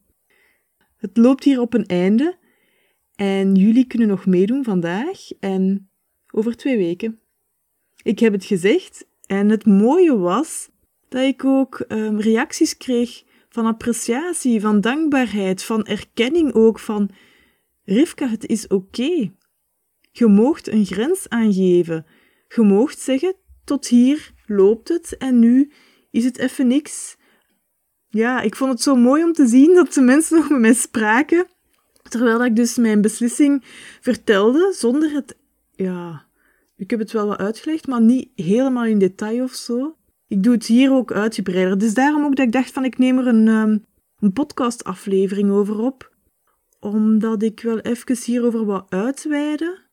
het 0.98 1.18
loopt 1.18 1.44
hier 1.44 1.60
op 1.60 1.74
een 1.74 1.86
einde 1.86 2.38
en 3.16 3.56
jullie 3.56 3.88
kunnen 3.88 4.08
nog 4.08 4.26
meedoen 4.26 4.64
vandaag 4.64 5.32
en 5.40 5.90
over 6.36 6.56
twee 6.56 6.78
weken. 6.78 7.20
Ik 8.04 8.20
heb 8.20 8.34
het 8.34 8.46
gezegd 8.46 9.06
en 9.26 9.50
het 9.50 9.66
mooie 9.66 10.18
was 10.18 10.70
dat 11.10 11.22
ik 11.22 11.46
ook 11.46 11.86
um, 11.88 12.20
reacties 12.20 12.78
kreeg 12.78 13.24
van 13.50 13.66
appreciatie, 13.66 14.62
van 14.62 14.82
dankbaarheid, 14.82 15.64
van 15.64 15.86
erkenning 15.86 16.54
ook 16.54 16.80
van 16.80 17.10
Rivka, 17.84 18.28
het 18.28 18.46
is 18.46 18.68
oké. 18.68 19.32
Je 20.12 20.28
moogt 20.28 20.68
een 20.68 20.86
grens 20.86 21.30
aangeven. 21.30 22.06
Je 22.48 22.62
moogt 22.62 23.00
zeggen 23.00 23.36
tot 23.64 23.88
hier 23.88 24.32
loopt 24.46 24.88
het 24.88 25.18
en 25.18 25.40
nu 25.40 25.72
is 26.12 26.24
het 26.24 26.38
even 26.38 26.68
niks. 26.68 27.18
Ja, 28.10 28.42
ik 28.42 28.56
vond 28.56 28.72
het 28.72 28.82
zo 28.82 28.96
mooi 28.96 29.24
om 29.24 29.34
te 29.34 29.48
zien 29.48 29.74
dat 29.74 29.94
de 29.94 30.02
mensen 30.02 30.36
nog 30.38 30.50
met 30.50 30.60
mij 30.60 30.74
spraken, 30.74 31.48
terwijl 32.10 32.46
ik 32.46 32.56
dus 32.56 32.76
mijn 32.76 33.02
beslissing 33.02 33.64
vertelde, 34.02 34.74
zonder 34.78 35.12
het, 35.12 35.36
ja, 35.76 36.26
ik 36.76 36.90
heb 36.90 37.00
het 37.00 37.12
wel 37.12 37.28
wat 37.28 37.38
uitgelegd, 37.38 37.88
maar 37.88 38.02
niet 38.02 38.30
helemaal 38.36 38.86
in 38.86 39.00
detail 39.00 39.44
of 39.44 39.54
zo. 39.54 39.98
Ik 40.28 40.44
doe 40.44 40.54
het 40.54 40.66
hier 40.66 40.92
ook 40.92 41.12
uitgebreider. 41.12 41.78
Dus 41.78 41.94
daarom 41.94 42.26
ook 42.26 42.36
dat 42.36 42.46
ik 42.46 42.52
dacht 42.52 42.72
van 42.72 42.86
ik 42.86 42.98
neem 42.98 43.18
er 43.18 43.28
een, 43.28 43.48
um, 43.48 43.86
een 44.20 44.34
podcastaflevering 44.34 45.52
over 45.52 45.80
op. 45.80 46.14
Omdat 46.80 47.44
ik 47.44 47.62
wel 47.62 47.80
even 47.80 48.18
hierover 48.26 48.66
wat 48.66 48.86
uitweiden. 48.90 49.84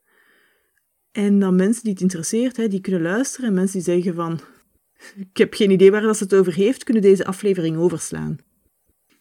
En 1.13 1.39
dan 1.39 1.57
mensen 1.57 1.83
die 1.83 1.93
het 1.93 2.01
interesseert, 2.01 2.57
hè, 2.57 2.69
die 2.69 2.81
kunnen 2.81 3.03
luisteren. 3.03 3.49
En 3.49 3.55
mensen 3.55 3.77
die 3.77 3.95
zeggen 3.95 4.15
van 4.15 4.41
ik 5.31 5.37
heb 5.37 5.55
geen 5.55 5.71
idee 5.71 5.91
waar 5.91 6.03
dat 6.03 6.17
ze 6.17 6.25
het 6.25 6.35
over 6.35 6.55
heeft, 6.55 6.85
kunnen 6.85 7.03
deze 7.03 7.25
aflevering 7.27 7.77
overslaan. 7.77 8.39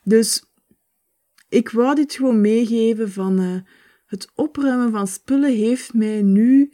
Dus 0.04 0.44
ik 1.50 1.70
wou 1.70 1.96
dit 1.96 2.14
gewoon 2.14 2.42
meegeven 2.42 3.12
van 3.12 3.42
uh, 3.42 3.56
het 4.12 4.32
opruimen 4.36 4.92
van 4.92 5.08
spullen 5.08 5.56
heeft 5.56 5.94
mij 5.94 6.22
nu, 6.22 6.74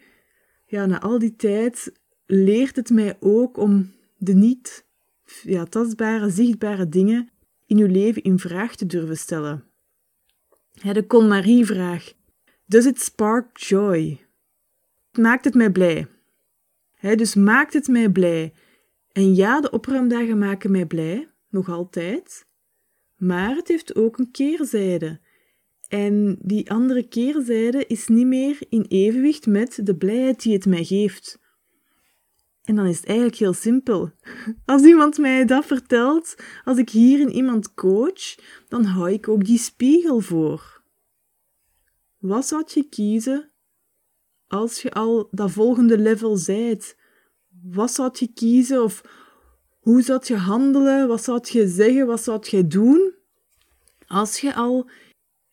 ja, 0.66 0.86
na 0.86 1.02
al 1.02 1.20
die 1.20 1.36
tijd, 1.36 1.92
leert 2.26 2.76
het 2.76 2.90
mij 2.90 3.18
ook 3.20 3.58
om 3.58 3.92
de 4.18 4.34
niet 4.34 4.86
ja, 5.42 5.66
tastbare, 5.66 6.30
zichtbare 6.30 6.90
dingen 6.90 7.30
in 7.66 7.78
uw 7.78 7.88
leven 7.88 8.24
in 8.24 8.40
vraag 8.40 8.76
te 8.76 8.86
durven 8.86 9.18
stellen. 9.18 9.64
de 10.72 11.08
Con-Marie-vraag. 11.08 12.14
Does 12.66 12.86
it 12.86 13.02
spark 13.02 13.58
joy? 13.58 14.26
Maakt 15.12 15.46
het 15.46 15.54
mij 15.54 15.72
blij? 15.72 16.08
dus 17.02 17.36
maakt 17.36 17.74
het 17.74 17.88
mij 17.88 18.10
blij? 18.10 18.54
En 19.12 19.36
ja, 19.36 19.62
de 19.62 19.72
opruimdagen 19.72 20.38
maken 20.38 20.72
mij 20.72 20.86
blij, 20.86 21.28
nog 21.50 21.70
altijd. 21.70 22.46
Maar 23.16 23.56
het 23.56 23.68
heeft 23.68 23.96
ook 23.96 24.18
een 24.18 24.32
keerzijde. 24.32 25.20
En 25.88 26.38
die 26.42 26.72
andere 26.72 27.08
keerzijde 27.08 27.86
is 27.86 28.08
niet 28.08 28.28
meer 28.28 28.60
in 28.70 28.86
evenwicht 28.88 29.46
met 29.46 29.80
de 29.84 29.96
blijheid 29.96 30.42
die 30.42 30.54
het 30.54 30.66
mij 30.66 30.84
geeft. 30.84 31.40
En 32.64 32.76
dan 32.76 32.86
is 32.86 32.98
het 32.98 33.06
eigenlijk 33.06 33.38
heel 33.38 33.54
simpel. 33.54 34.12
Als 34.66 34.84
iemand 34.84 35.18
mij 35.18 35.46
dat 35.46 35.66
vertelt, 35.66 36.36
als 36.64 36.78
ik 36.78 36.90
hierin 36.90 37.32
iemand 37.32 37.74
coach, 37.74 38.36
dan 38.68 38.84
hou 38.84 39.12
ik 39.12 39.28
ook 39.28 39.46
die 39.46 39.58
spiegel 39.58 40.20
voor. 40.20 40.82
Wat 42.18 42.46
zou 42.46 42.64
je 42.74 42.84
kiezen 42.84 43.52
als 44.48 44.82
je 44.82 44.92
al 44.92 45.28
dat 45.32 45.52
volgende 45.52 45.98
level 45.98 46.38
zijt? 46.38 46.98
Wat 47.64 47.92
zou 47.92 48.10
je 48.14 48.28
kiezen 48.34 48.84
of 48.84 49.02
hoe 49.80 50.02
zou 50.02 50.20
je 50.24 50.36
handelen? 50.36 51.08
Wat 51.08 51.24
zou 51.24 51.40
je 51.42 51.68
zeggen? 51.68 52.08
Wat 52.08 52.24
zou 52.24 52.40
je 52.42 52.68
doen? 52.68 53.14
Als 54.08 54.40
je 54.40 54.54
al 54.56 54.90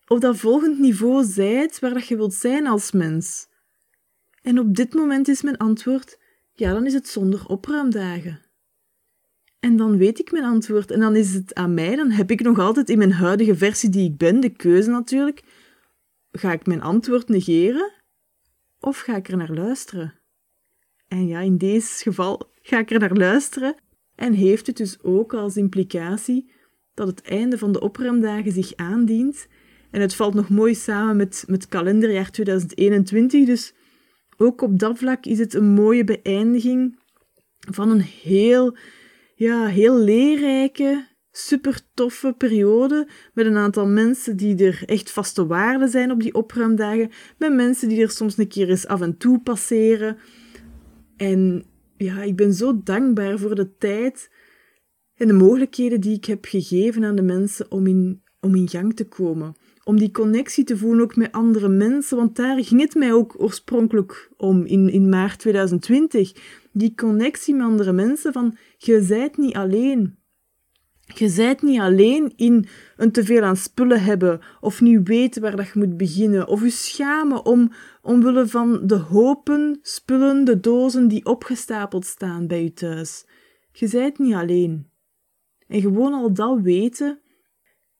op 0.06 0.20
dat 0.20 0.36
volgende 0.36 0.80
niveau 0.80 1.24
zijt 1.24 1.78
waar 1.78 1.94
dat 1.94 2.06
je 2.06 2.16
wilt 2.16 2.34
zijn 2.34 2.66
als 2.66 2.92
mens. 2.92 3.46
En 4.42 4.58
op 4.58 4.74
dit 4.74 4.94
moment 4.94 5.28
is 5.28 5.42
mijn 5.42 5.56
antwoord 5.56 6.18
ja, 6.54 6.72
dan 6.72 6.86
is 6.86 6.94
het 6.94 7.08
zonder 7.08 7.46
opruimdagen. 7.46 8.40
En 9.60 9.76
dan 9.76 9.96
weet 9.96 10.18
ik 10.18 10.32
mijn 10.32 10.44
antwoord 10.44 10.90
en 10.90 11.00
dan 11.00 11.16
is 11.16 11.34
het 11.34 11.54
aan 11.54 11.74
mij, 11.74 11.96
dan 11.96 12.10
heb 12.10 12.30
ik 12.30 12.40
nog 12.40 12.58
altijd 12.58 12.88
in 12.88 12.98
mijn 12.98 13.12
huidige 13.12 13.56
versie 13.56 13.90
die 13.90 14.10
ik 14.10 14.16
ben, 14.16 14.40
de 14.40 14.48
keuze 14.48 14.90
natuurlijk, 14.90 15.42
ga 16.32 16.52
ik 16.52 16.66
mijn 16.66 16.82
antwoord 16.82 17.28
negeren 17.28 17.92
of 18.80 18.98
ga 18.98 19.16
ik 19.16 19.28
er 19.28 19.36
naar 19.36 19.52
luisteren? 19.52 20.20
En 21.08 21.26
ja, 21.26 21.40
in 21.40 21.58
deze 21.58 22.02
geval 22.02 22.50
ga 22.62 22.78
ik 22.78 22.90
er 22.90 22.98
naar 22.98 23.16
luisteren 23.16 23.74
en 24.14 24.32
heeft 24.32 24.66
het 24.66 24.76
dus 24.76 25.02
ook 25.02 25.34
als 25.34 25.56
implicatie 25.56 26.52
dat 26.94 27.06
het 27.06 27.22
einde 27.22 27.58
van 27.58 27.72
de 27.72 27.80
opruimdagen 27.80 28.52
zich 28.52 28.76
aandient. 28.76 29.46
En 29.94 30.00
het 30.00 30.14
valt 30.14 30.34
nog 30.34 30.48
mooi 30.48 30.74
samen 30.74 31.16
met, 31.16 31.44
met 31.46 31.68
kalenderjaar 31.68 32.30
2021, 32.30 33.46
dus 33.46 33.74
ook 34.36 34.60
op 34.60 34.78
dat 34.78 34.98
vlak 34.98 35.26
is 35.26 35.38
het 35.38 35.54
een 35.54 35.68
mooie 35.68 36.04
beëindiging 36.04 36.98
van 37.58 37.90
een 37.90 38.00
heel, 38.00 38.76
ja, 39.34 39.66
heel 39.66 39.98
leerrijke, 39.98 41.06
super 41.30 41.80
toffe 41.92 42.34
periode 42.38 43.08
met 43.34 43.46
een 43.46 43.56
aantal 43.56 43.86
mensen 43.86 44.36
die 44.36 44.64
er 44.64 44.82
echt 44.86 45.10
vaste 45.10 45.46
waarden 45.46 45.88
zijn 45.88 46.10
op 46.10 46.20
die 46.20 46.34
opruimdagen, 46.34 47.10
met 47.38 47.52
mensen 47.52 47.88
die 47.88 48.02
er 48.02 48.10
soms 48.10 48.38
een 48.38 48.48
keer 48.48 48.68
eens 48.68 48.86
af 48.86 49.00
en 49.00 49.16
toe 49.16 49.40
passeren. 49.40 50.16
En 51.16 51.64
ja, 51.96 52.22
ik 52.22 52.36
ben 52.36 52.54
zo 52.54 52.80
dankbaar 52.82 53.38
voor 53.38 53.54
de 53.54 53.76
tijd 53.76 54.30
en 55.14 55.26
de 55.26 55.32
mogelijkheden 55.32 56.00
die 56.00 56.16
ik 56.16 56.24
heb 56.24 56.44
gegeven 56.44 57.04
aan 57.04 57.16
de 57.16 57.22
mensen 57.22 57.70
om 57.70 57.86
in, 57.86 58.22
om 58.40 58.54
in 58.54 58.68
gang 58.68 58.96
te 58.96 59.08
komen 59.08 59.54
om 59.84 59.98
die 59.98 60.10
connectie 60.10 60.64
te 60.64 60.76
voelen 60.76 61.02
ook 61.02 61.16
met 61.16 61.32
andere 61.32 61.68
mensen, 61.68 62.16
want 62.16 62.36
daar 62.36 62.64
ging 62.64 62.80
het 62.80 62.94
mij 62.94 63.12
ook 63.12 63.34
oorspronkelijk 63.40 64.30
om 64.36 64.64
in, 64.64 64.88
in 64.88 65.08
maart 65.08 65.38
2020. 65.38 66.32
Die 66.72 66.94
connectie 66.94 67.54
met 67.54 67.66
andere 67.66 67.92
mensen 67.92 68.32
van, 68.32 68.56
je 68.76 69.02
zijt 69.02 69.36
niet 69.36 69.54
alleen. 69.54 70.18
Je 71.14 71.28
zijt 71.28 71.62
niet 71.62 71.80
alleen 71.80 72.32
in 72.36 72.66
een 72.96 73.12
teveel 73.12 73.42
aan 73.42 73.56
spullen 73.56 74.02
hebben, 74.02 74.40
of 74.60 74.80
niet 74.80 75.08
weten 75.08 75.42
waar 75.42 75.56
dat 75.56 75.66
je 75.66 75.78
moet 75.78 75.96
beginnen, 75.96 76.48
of 76.48 76.62
je 76.62 76.70
schamen 76.70 77.44
om, 77.44 77.72
omwille 78.02 78.46
van 78.46 78.86
de 78.86 78.96
hopen 78.96 79.78
spullen, 79.82 80.44
de 80.44 80.60
dozen 80.60 81.08
die 81.08 81.24
opgestapeld 81.24 82.06
staan 82.06 82.46
bij 82.46 82.62
je 82.62 82.72
thuis. 82.72 83.26
Je 83.72 83.86
zijt 83.86 84.18
niet 84.18 84.34
alleen. 84.34 84.90
En 85.66 85.80
gewoon 85.80 86.12
al 86.12 86.32
dat 86.32 86.60
weten 86.60 87.20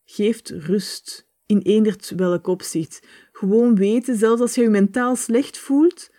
geeft 0.04 0.50
rust 0.50 1.32
in 1.46 1.58
eendert 1.58 2.12
welk 2.16 2.46
opzicht. 2.46 3.06
Gewoon 3.32 3.74
weten, 3.74 4.16
zelfs 4.16 4.40
als 4.40 4.54
je 4.54 4.62
je 4.62 4.68
mentaal 4.68 5.16
slecht 5.16 5.58
voelt, 5.58 6.10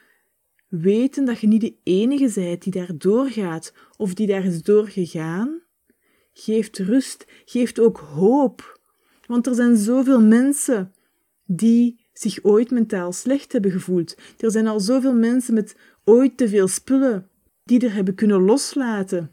weten 0.68 1.26
dat 1.26 1.40
je 1.40 1.48
niet 1.48 1.62
de 1.62 1.76
enige 1.84 2.32
bent 2.40 2.64
die 2.64 2.72
daar 2.72 2.98
doorgaat 2.98 3.74
of 3.98 4.14
die 4.14 4.28
daar 4.28 4.46
is 4.46 4.64
doorgegaan, 4.64 5.62
geeft 6.34 6.78
rust, 6.78 7.26
geeft 7.46 7.80
ook 7.80 7.98
hoop. 7.98 8.80
Want 9.28 9.48
er 9.48 9.56
zijn 9.56 9.78
zoveel 9.78 10.22
mensen 10.22 10.94
die 11.46 12.00
zich 12.14 12.44
ooit 12.44 12.72
mentaal 12.72 13.12
slecht 13.12 13.52
hebben 13.52 13.72
gevoeld. 13.72 14.18
Er 14.38 14.52
zijn 14.52 14.68
al 14.68 14.80
zoveel 14.80 15.16
mensen 15.16 15.54
met 15.54 15.76
ooit 16.04 16.38
te 16.38 16.50
veel 16.50 16.68
spullen 16.68 17.30
die 17.64 17.80
er 17.80 17.94
hebben 17.94 18.16
kunnen 18.16 18.42
loslaten, 18.42 19.32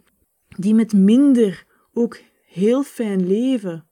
die 0.57 0.75
met 0.75 0.93
minder 0.93 1.67
ook 1.93 2.19
heel 2.47 2.83
fijn 2.83 3.27
leven. 3.27 3.87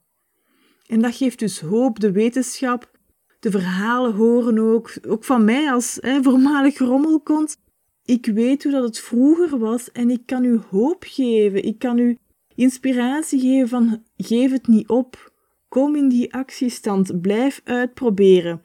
En 0.91 1.01
dat 1.01 1.15
geeft 1.15 1.39
dus 1.39 1.59
hoop, 1.59 1.99
de 1.99 2.11
wetenschap, 2.11 2.91
de 3.39 3.51
verhalen 3.51 4.13
horen 4.13 4.59
ook, 4.59 4.93
ook 5.07 5.23
van 5.23 5.45
mij 5.45 5.71
als 5.71 5.97
hè, 6.01 6.23
voormalig 6.23 6.77
rommelkont. 6.77 7.57
Ik 8.05 8.25
weet 8.25 8.63
hoe 8.63 8.71
dat 8.71 8.83
het 8.83 8.99
vroeger 8.99 9.59
was 9.59 9.91
en 9.91 10.09
ik 10.09 10.21
kan 10.25 10.43
u 10.43 10.59
hoop 10.69 11.03
geven. 11.07 11.63
Ik 11.63 11.79
kan 11.79 11.97
u 11.97 12.17
inspiratie 12.55 13.39
geven 13.39 13.67
van 13.67 14.03
geef 14.17 14.51
het 14.51 14.67
niet 14.67 14.89
op. 14.89 15.33
Kom 15.67 15.95
in 15.95 16.09
die 16.09 16.33
actiestand, 16.33 17.21
blijf 17.21 17.61
uitproberen. 17.63 18.61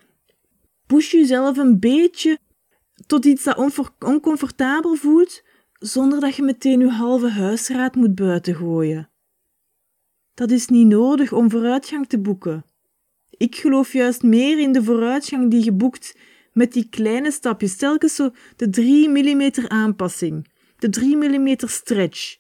Push 0.86 1.10
jezelf 1.10 1.56
een 1.56 1.80
beetje 1.80 2.38
tot 3.06 3.24
iets 3.24 3.44
dat 3.44 3.92
oncomfortabel 3.98 4.94
voelt, 4.94 5.42
zonder 5.72 6.20
dat 6.20 6.36
je 6.36 6.42
meteen 6.42 6.82
je 6.82 6.90
halve 6.90 7.28
huisraad 7.28 7.94
moet 7.94 8.14
buitengooien. 8.14 9.10
Dat 10.36 10.50
is 10.50 10.68
niet 10.68 10.86
nodig 10.86 11.32
om 11.32 11.50
vooruitgang 11.50 12.06
te 12.06 12.18
boeken. 12.18 12.64
Ik 13.30 13.56
geloof 13.56 13.92
juist 13.92 14.22
meer 14.22 14.58
in 14.58 14.72
de 14.72 14.84
vooruitgang 14.84 15.50
die 15.50 15.64
je 15.64 15.72
boekt 15.72 16.18
met 16.52 16.72
die 16.72 16.88
kleine 16.88 17.30
stapjes, 17.30 17.76
telkens 17.76 18.14
zo 18.14 18.30
de 18.56 18.70
3 18.70 19.08
mm 19.08 19.50
aanpassing, 19.68 20.48
de 20.78 20.88
3 20.88 21.16
mm 21.16 21.56
stretch. 21.58 22.36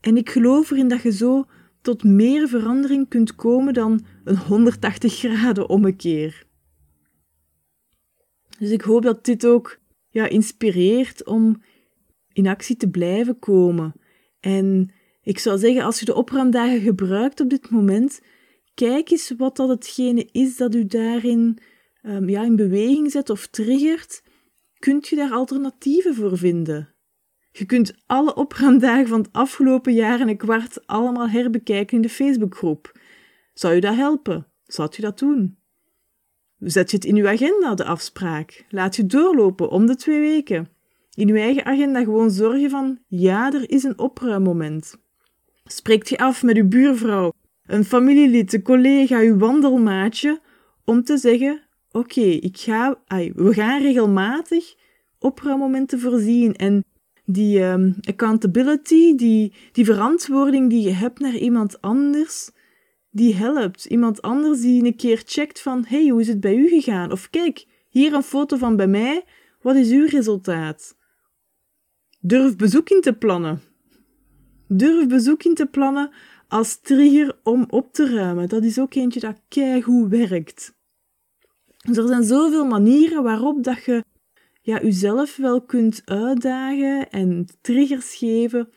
En 0.00 0.16
ik 0.16 0.30
geloof 0.30 0.70
erin 0.70 0.88
dat 0.88 1.02
je 1.02 1.12
zo 1.12 1.44
tot 1.82 2.04
meer 2.04 2.48
verandering 2.48 3.08
kunt 3.08 3.34
komen 3.34 3.74
dan 3.74 4.04
een 4.24 4.36
180 4.36 5.14
graden 5.14 5.68
ommekeer. 5.68 6.46
Dus 8.58 8.70
ik 8.70 8.82
hoop 8.82 9.02
dat 9.02 9.24
dit 9.24 9.46
ook 9.46 9.78
ja, 10.08 10.28
inspireert 10.28 11.26
om 11.26 11.62
in 12.32 12.46
actie 12.46 12.76
te 12.76 12.90
blijven 12.90 13.38
komen 13.38 13.92
en 14.40 14.92
ik 15.22 15.38
zou 15.38 15.58
zeggen, 15.58 15.82
als 15.82 15.98
je 15.98 16.04
de 16.04 16.14
opruimdagen 16.14 16.80
gebruikt 16.80 17.40
op 17.40 17.50
dit 17.50 17.70
moment, 17.70 18.20
kijk 18.74 19.10
eens 19.10 19.32
wat 19.36 19.56
dat 19.56 19.68
hetgene 19.68 20.28
is 20.32 20.56
dat 20.56 20.74
u 20.74 20.86
daarin 20.86 21.58
um, 22.02 22.28
ja, 22.28 22.44
in 22.44 22.56
beweging 22.56 23.10
zet 23.10 23.30
of 23.30 23.46
triggert. 23.46 24.22
Kunt 24.78 25.08
je 25.08 25.16
daar 25.16 25.32
alternatieven 25.32 26.14
voor 26.14 26.38
vinden? 26.38 26.94
Je 27.50 27.64
kunt 27.64 27.94
alle 28.06 28.34
opruimdagen 28.34 29.08
van 29.08 29.20
het 29.20 29.32
afgelopen 29.32 29.92
jaar 29.92 30.20
en 30.20 30.28
een 30.28 30.36
kwart 30.36 30.86
allemaal 30.86 31.28
herbekijken 31.28 31.96
in 31.96 32.02
de 32.02 32.08
Facebookgroep. 32.08 33.00
Zou 33.54 33.74
je 33.74 33.80
dat 33.80 33.94
helpen? 33.94 34.46
Zou 34.64 34.88
je 34.96 35.02
dat 35.02 35.18
doen? 35.18 35.58
Zet 36.58 36.90
je 36.90 36.96
het 36.96 37.06
in 37.06 37.16
uw 37.16 37.28
agenda, 37.28 37.74
de 37.74 37.84
afspraak. 37.84 38.64
Laat 38.68 38.96
je 38.96 39.06
doorlopen 39.06 39.70
om 39.70 39.86
de 39.86 39.96
twee 39.96 40.20
weken. 40.20 40.68
In 41.14 41.28
uw 41.28 41.36
eigen 41.36 41.64
agenda 41.64 42.02
gewoon 42.02 42.30
zorgen 42.30 42.70
van, 42.70 42.98
ja, 43.06 43.52
er 43.52 43.70
is 43.70 43.82
een 43.82 43.98
opruimmoment. 43.98 45.01
Spreekt 45.64 46.08
je 46.08 46.18
af 46.18 46.42
met 46.42 46.56
uw 46.56 46.68
buurvrouw, 46.68 47.32
een 47.66 47.84
familielid, 47.84 48.52
een 48.52 48.62
collega, 48.62 49.18
uw 49.18 49.38
wandelmaatje, 49.38 50.40
om 50.84 51.04
te 51.04 51.16
zeggen, 51.16 51.62
oké, 51.90 52.20
ik 52.20 52.58
ga, 52.58 53.02
we 53.34 53.54
gaan 53.54 53.82
regelmatig 53.82 54.74
opruimmomenten 55.18 56.00
voorzien 56.00 56.54
en 56.56 56.84
die 57.24 57.62
um, 57.62 57.96
accountability, 58.00 59.14
die, 59.14 59.52
die 59.72 59.84
verantwoording 59.84 60.70
die 60.70 60.82
je 60.82 60.92
hebt 60.92 61.18
naar 61.18 61.36
iemand 61.36 61.80
anders, 61.80 62.50
die 63.10 63.34
helpt. 63.34 63.84
Iemand 63.84 64.22
anders 64.22 64.60
die 64.60 64.84
een 64.84 64.96
keer 64.96 65.22
checkt 65.24 65.60
van, 65.60 65.84
hey, 65.88 66.08
hoe 66.08 66.20
is 66.20 66.28
het 66.28 66.40
bij 66.40 66.54
u 66.54 66.68
gegaan? 66.68 67.12
Of 67.12 67.30
kijk, 67.30 67.66
hier 67.88 68.12
een 68.12 68.22
foto 68.22 68.56
van 68.56 68.76
bij 68.76 68.86
mij, 68.86 69.24
wat 69.60 69.76
is 69.76 69.90
uw 69.90 70.06
resultaat? 70.06 70.96
Durf 72.20 72.56
bezoek 72.56 72.90
in 72.90 73.00
te 73.00 73.12
plannen. 73.12 73.71
Durf 74.76 75.06
bezoek 75.06 75.42
in 75.42 75.54
te 75.54 75.66
plannen 75.66 76.10
als 76.48 76.80
trigger 76.80 77.38
om 77.42 77.64
op 77.68 77.92
te 77.92 78.14
ruimen. 78.14 78.48
Dat 78.48 78.64
is 78.64 78.78
ook 78.78 78.94
eentje 78.94 79.20
dat 79.20 79.40
keigoed 79.48 80.08
werkt. 80.08 80.74
Dus 81.76 81.96
er 81.96 82.06
zijn 82.06 82.24
zoveel 82.24 82.66
manieren 82.66 83.22
waarop 83.22 83.64
dat 83.64 83.84
je 83.84 84.04
ja, 84.60 84.80
jezelf 84.82 85.36
wel 85.36 85.62
kunt 85.62 86.02
uitdagen 86.04 87.10
en 87.10 87.46
triggers 87.60 88.14
geven 88.14 88.68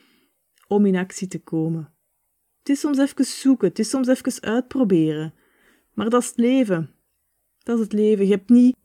om 0.68 0.86
in 0.86 0.96
actie 0.96 1.28
te 1.28 1.40
komen. 1.40 1.94
Het 2.60 2.70
is 2.70 2.80
soms 2.80 2.98
even 2.98 3.26
zoeken, 3.26 3.68
het 3.68 3.80
is 3.80 3.90
soms 3.90 4.08
even 4.08 4.42
uitproberen. 4.42 5.34
Maar 5.94 6.10
dat 6.10 6.22
is 6.22 6.28
het 6.28 6.38
leven. 6.38 6.92
Dat 7.64 7.78
is 7.78 7.84
het 7.84 7.94
leven. 7.94 8.26
Je 8.26 8.32
hebt 8.32 8.50
niet... 8.50 8.76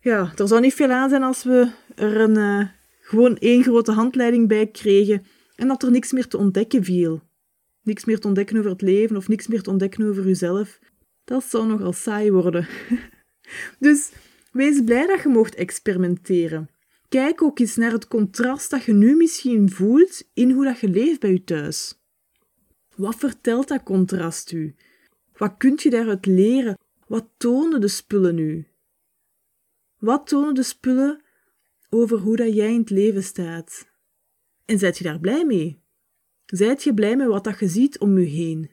Ja, 0.00 0.32
er 0.36 0.48
zou 0.48 0.60
niet 0.60 0.74
veel 0.74 0.90
aan 0.90 1.08
zijn 1.08 1.22
als 1.22 1.44
we 1.44 1.70
er 1.94 2.20
een, 2.20 2.38
uh, 2.38 2.68
gewoon 3.00 3.36
één 3.36 3.62
grote 3.62 3.92
handleiding 3.92 4.48
bij 4.48 4.66
kregen 4.66 5.24
en 5.60 5.68
dat 5.68 5.82
er 5.82 5.90
niks 5.90 6.12
meer 6.12 6.26
te 6.26 6.36
ontdekken 6.36 6.84
viel. 6.84 7.22
Niks 7.82 8.04
meer 8.04 8.18
te 8.18 8.26
ontdekken 8.26 8.58
over 8.58 8.70
het 8.70 8.82
leven 8.82 9.16
of 9.16 9.28
niks 9.28 9.46
meer 9.46 9.62
te 9.62 9.70
ontdekken 9.70 10.08
over 10.08 10.26
jezelf. 10.26 10.78
Dat 11.24 11.44
zou 11.44 11.66
nogal 11.66 11.92
saai 11.92 12.32
worden. 12.32 12.66
dus 13.78 14.12
wees 14.52 14.84
blij 14.84 15.06
dat 15.06 15.22
je 15.22 15.28
mocht 15.28 15.54
experimenteren. 15.54 16.70
Kijk 17.08 17.42
ook 17.42 17.58
eens 17.58 17.76
naar 17.76 17.92
het 17.92 18.08
contrast 18.08 18.70
dat 18.70 18.84
je 18.84 18.92
nu 18.92 19.16
misschien 19.16 19.70
voelt 19.70 20.22
in 20.34 20.50
hoe 20.50 20.64
dat 20.64 20.78
je 20.78 20.88
leeft 20.88 21.20
bij 21.20 21.30
je 21.30 21.44
thuis. 21.44 22.02
Wat 22.96 23.16
vertelt 23.16 23.68
dat 23.68 23.82
contrast 23.82 24.52
u? 24.52 24.74
Wat 25.36 25.54
kunt 25.56 25.82
je 25.82 25.90
daaruit 25.90 26.26
leren? 26.26 26.78
Wat 27.06 27.28
tonen 27.36 27.80
de 27.80 27.88
spullen 27.88 28.38
u? 28.38 28.66
Wat 29.98 30.26
tonen 30.26 30.54
de 30.54 30.62
spullen 30.62 31.22
over 31.90 32.18
hoe 32.18 32.36
dat 32.36 32.54
jij 32.54 32.72
in 32.72 32.80
het 32.80 32.90
leven 32.90 33.22
staat? 33.22 33.89
En 34.70 34.78
zijt 34.78 34.98
je 34.98 35.04
daar 35.04 35.20
blij 35.20 35.44
mee? 35.44 35.82
Zijt 36.46 36.82
je 36.82 36.94
blij 36.94 37.16
met 37.16 37.26
wat 37.26 37.44
dat 37.44 37.58
je 37.58 37.68
ziet 37.68 37.98
om 37.98 38.18
je 38.18 38.26
heen? 38.26 38.70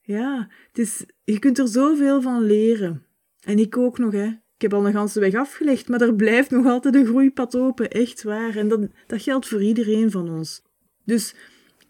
Ja, 0.00 0.50
het 0.68 0.78
is, 0.78 1.04
je 1.24 1.38
kunt 1.38 1.58
er 1.58 1.68
zoveel 1.68 2.22
van 2.22 2.42
leren. 2.42 3.06
En 3.40 3.58
ik 3.58 3.76
ook 3.76 3.98
nog, 3.98 4.12
hè. 4.12 4.26
Ik 4.26 4.62
heb 4.62 4.74
al 4.74 4.86
een 4.86 4.92
ganse 4.92 5.20
weg 5.20 5.34
afgelegd, 5.34 5.88
maar 5.88 6.00
er 6.00 6.14
blijft 6.14 6.50
nog 6.50 6.66
altijd 6.66 6.94
een 6.94 7.06
groeipad 7.06 7.56
open, 7.56 7.90
echt 7.90 8.22
waar. 8.22 8.56
En 8.56 8.68
dat, 8.68 8.80
dat 9.06 9.22
geldt 9.22 9.48
voor 9.48 9.62
iedereen 9.62 10.10
van 10.10 10.30
ons. 10.30 10.62
Dus 11.04 11.34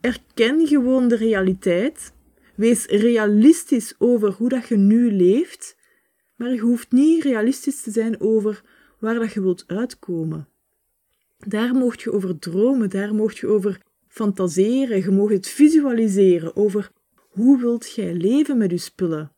erken 0.01 0.67
gewoon 0.67 1.09
de 1.09 1.17
realiteit. 1.17 2.13
Wees 2.55 2.87
realistisch 2.87 3.95
over 3.99 4.33
hoe 4.33 4.49
dat 4.49 4.69
je 4.69 4.77
nu 4.77 5.13
leeft, 5.13 5.77
maar 6.37 6.53
je 6.53 6.61
hoeft 6.61 6.93
niet 6.93 7.23
realistisch 7.23 7.83
te 7.83 7.91
zijn 7.91 8.21
over 8.21 8.65
waar 8.99 9.15
dat 9.15 9.33
je 9.33 9.41
wilt 9.41 9.65
uitkomen. 9.67 10.50
Daar 11.47 11.75
mocht 11.75 12.03
je 12.03 12.13
over 12.13 12.39
dromen, 12.39 12.91
daar 12.91 13.15
mocht 13.15 13.39
je 13.39 13.47
over 13.47 13.81
fantaseren, 14.09 15.03
je 15.03 15.11
mag 15.11 15.29
het 15.29 15.49
visualiseren 15.49 16.57
over 16.57 16.91
hoe 17.15 17.61
wilt 17.61 17.95
jij 17.95 18.15
leven 18.15 18.59
met 18.59 18.71
je 18.71 18.79
spullen. 18.79 19.33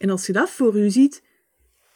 En 0.00 0.10
als 0.10 0.26
je 0.26 0.32
dat 0.32 0.50
voor 0.50 0.78
je 0.78 0.90
ziet, 0.90 1.22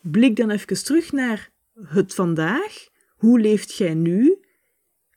blik 0.02 0.36
dan 0.36 0.50
even 0.50 0.84
terug 0.84 1.12
naar 1.12 1.50
het 1.84 2.14
vandaag. 2.14 2.88
Hoe 3.16 3.40
leeft 3.40 3.74
jij 3.74 3.94
nu? 3.94 4.38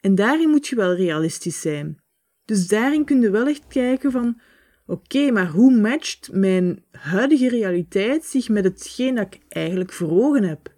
En 0.02 0.16
daarin 0.16 0.50
moet 0.50 0.68
je 0.68 0.76
wel 0.76 0.96
realistisch 0.96 1.62
zijn. 1.62 2.02
Dus 2.46 2.68
daarin 2.68 3.06
kun 3.06 3.22
je 3.22 3.30
wel 3.30 3.48
echt 3.48 3.68
kijken 3.68 4.12
van, 4.12 4.42
oké, 4.86 5.32
maar 5.32 5.48
hoe 5.48 5.80
matcht 5.80 6.30
mijn 6.32 6.84
huidige 6.92 7.50
realiteit 7.50 8.26
zich 8.26 8.50
met 8.50 8.64
hetgeen 8.64 9.16
dat 9.16 9.34
ik 9.34 9.42
eigenlijk 9.50 9.94
voor 9.94 10.10
ogen 10.10 10.44
heb? 10.44 10.74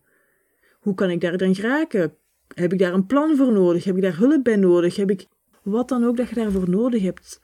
Hoe 0.80 0.94
kan 0.94 1.10
ik 1.10 1.22
daar 1.22 1.38
dan 1.38 1.56
geraken? 1.56 2.18
Heb 2.56 2.74
ik 2.74 2.80
daar 2.80 2.94
een 2.94 3.06
plan 3.06 3.36
voor 3.36 3.52
nodig? 3.52 3.84
Heb 3.84 3.96
ik 3.96 4.02
daar 4.02 4.18
hulp 4.18 4.44
bij 4.44 4.56
nodig? 4.56 4.96
Heb 4.96 5.10
ik 5.10 5.26
wat 5.64 5.90
dan 5.90 6.04
ook 6.04 6.18
dat 6.18 6.30
je 6.30 6.36
daarvoor 6.36 6.70
nodig 6.70 7.02
hebt? 7.02 7.42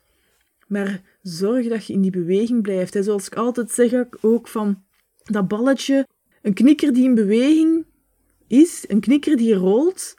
Maar 0.67 1.01
zorg 1.21 1.67
dat 1.67 1.85
je 1.85 1.93
in 1.93 2.01
die 2.01 2.11
beweging 2.11 2.61
blijft. 2.61 2.93
Hè. 2.93 3.03
Zoals 3.03 3.25
ik 3.25 3.35
altijd 3.35 3.71
zeg 3.71 3.93
ook 4.21 4.47
van 4.47 4.83
dat 5.23 5.47
balletje, 5.47 6.07
een 6.41 6.53
knikker 6.53 6.93
die 6.93 7.03
in 7.03 7.15
beweging 7.15 7.85
is, 8.47 8.85
een 8.87 8.99
knikker 8.99 9.37
die 9.37 9.53
rolt, 9.53 10.15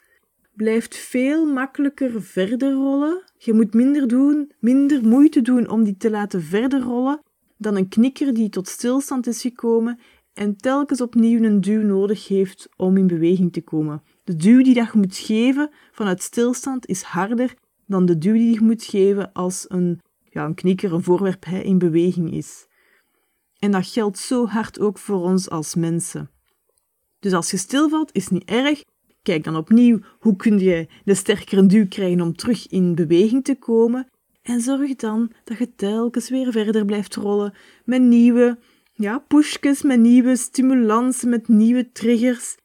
blijft 0.54 0.96
veel 0.96 1.46
makkelijker 1.46 2.22
verder 2.22 2.72
rollen. 2.72 3.22
Je 3.38 3.52
moet 3.52 3.74
minder 3.74 4.08
doen, 4.08 4.52
minder 4.58 5.06
moeite 5.06 5.42
doen 5.42 5.68
om 5.68 5.84
die 5.84 5.96
te 5.96 6.10
laten 6.10 6.42
verder 6.42 6.80
rollen 6.80 7.20
dan 7.62 7.76
een 7.76 7.88
knikker 7.88 8.34
die 8.34 8.48
tot 8.48 8.68
stilstand 8.68 9.26
is 9.26 9.40
gekomen 9.40 9.98
en 10.32 10.56
telkens 10.56 11.00
opnieuw 11.00 11.42
een 11.42 11.60
duw 11.60 11.82
nodig 11.82 12.28
heeft 12.28 12.68
om 12.76 12.96
in 12.96 13.06
beweging 13.06 13.52
te 13.52 13.62
komen. 13.62 14.02
De 14.24 14.36
duw 14.36 14.62
die 14.62 14.74
dat 14.74 14.92
je 14.92 14.98
moet 14.98 15.16
geven 15.16 15.70
vanuit 15.92 16.22
stilstand 16.22 16.86
is 16.86 17.02
harder 17.02 17.54
dan 17.86 18.06
de 18.06 18.18
duw 18.18 18.32
die 18.32 18.52
je 18.52 18.60
moet 18.60 18.84
geven 18.84 19.32
als 19.32 19.64
een, 19.68 20.00
ja, 20.30 20.44
een 20.44 20.54
knikker, 20.54 20.92
een 20.92 21.02
voorwerp 21.02 21.46
in 21.46 21.78
beweging 21.78 22.32
is. 22.32 22.66
En 23.58 23.70
dat 23.70 23.86
geldt 23.86 24.18
zo 24.18 24.46
hard 24.46 24.80
ook 24.80 24.98
voor 24.98 25.22
ons 25.22 25.50
als 25.50 25.74
mensen. 25.74 26.30
Dus 27.18 27.32
als 27.32 27.50
je 27.50 27.56
stilvalt, 27.56 28.12
is 28.12 28.28
niet 28.28 28.44
erg. 28.44 28.82
Kijk 29.22 29.44
dan 29.44 29.56
opnieuw 29.56 29.98
hoe 30.18 30.36
kun 30.36 30.58
je 30.58 30.86
de 31.04 31.14
sterkere 31.14 31.66
duw 31.66 31.88
krijgen 31.88 32.20
om 32.20 32.36
terug 32.36 32.66
in 32.68 32.94
beweging 32.94 33.44
te 33.44 33.54
komen. 33.54 34.08
En 34.42 34.60
zorg 34.60 34.94
dan 34.94 35.32
dat 35.44 35.58
je 35.58 35.74
telkens 35.74 36.28
weer 36.28 36.52
verder 36.52 36.84
blijft 36.84 37.14
rollen 37.14 37.54
met 37.84 38.02
nieuwe 38.02 38.58
ja, 38.92 39.18
pushjes, 39.18 39.82
met 39.82 40.00
nieuwe 40.00 40.36
stimulansen, 40.36 41.28
met 41.28 41.48
nieuwe 41.48 41.92
triggers. 41.92 42.56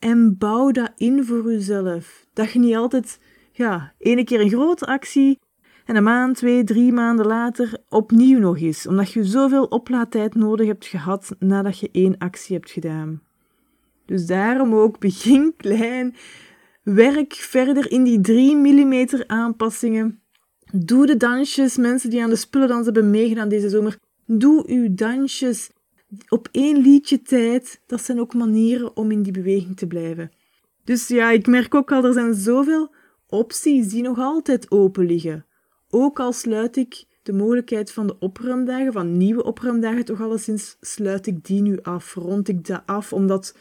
En 0.00 0.38
bouw 0.38 0.70
dat 0.70 0.92
in 0.96 1.24
voor 1.24 1.52
jezelf. 1.52 2.26
Dat 2.32 2.52
je 2.52 2.58
niet 2.58 2.74
altijd, 2.74 3.18
ja, 3.52 3.92
ene 3.98 4.24
keer 4.24 4.40
een 4.40 4.50
grote 4.50 4.86
actie 4.86 5.38
en 5.84 5.96
een 5.96 6.02
maand, 6.02 6.36
twee, 6.36 6.64
drie 6.64 6.92
maanden 6.92 7.26
later 7.26 7.82
opnieuw 7.88 8.38
nog 8.38 8.60
eens. 8.60 8.86
Omdat 8.86 9.12
je 9.12 9.24
zoveel 9.24 9.64
oplaadtijd 9.64 10.34
nodig 10.34 10.66
hebt 10.66 10.86
gehad 10.86 11.36
nadat 11.38 11.78
je 11.78 11.88
één 11.92 12.18
actie 12.18 12.56
hebt 12.56 12.70
gedaan. 12.70 13.22
Dus 14.06 14.26
daarom 14.26 14.74
ook 14.74 14.98
begin 14.98 15.54
klein. 15.56 16.14
Werk 16.82 17.34
verder 17.34 17.90
in 17.90 18.04
die 18.04 18.20
3 18.20 18.56
mm 18.56 19.06
aanpassingen. 19.26 20.22
Doe 20.72 21.06
de 21.06 21.16
dansjes, 21.16 21.76
mensen 21.76 22.10
die 22.10 22.22
aan 22.22 22.30
de 22.30 22.36
spullen 22.36 22.84
hebben 22.84 23.10
meegedaan 23.10 23.48
deze 23.48 23.68
zomer. 23.68 23.96
Doe 24.26 24.64
uw 24.66 24.94
dansjes 24.94 25.70
op 26.28 26.48
één 26.52 26.76
liedje 26.76 27.22
tijd. 27.22 27.80
Dat 27.86 28.02
zijn 28.02 28.20
ook 28.20 28.34
manieren 28.34 28.96
om 28.96 29.10
in 29.10 29.22
die 29.22 29.32
beweging 29.32 29.76
te 29.76 29.86
blijven. 29.86 30.30
Dus 30.84 31.08
ja, 31.08 31.30
ik 31.30 31.46
merk 31.46 31.74
ook 31.74 31.92
al, 31.92 32.04
er 32.04 32.12
zijn 32.12 32.34
zoveel 32.34 32.94
opties 33.26 33.88
die 33.88 34.02
nog 34.02 34.18
altijd 34.18 34.70
open 34.70 35.06
liggen. 35.06 35.46
Ook 35.90 36.20
al 36.20 36.32
sluit 36.32 36.76
ik 36.76 37.04
de 37.22 37.32
mogelijkheid 37.32 37.92
van 37.92 38.06
de 38.06 38.18
opruimdagen, 38.18 38.92
van 38.92 39.16
nieuwe 39.16 39.44
opruimdagen 39.44 40.04
toch 40.04 40.20
alleszins, 40.20 40.76
sluit 40.80 41.26
ik 41.26 41.44
die 41.44 41.62
nu 41.62 41.82
af, 41.82 42.14
rond 42.14 42.48
ik 42.48 42.66
dat 42.66 42.82
af, 42.86 43.12
omdat 43.12 43.56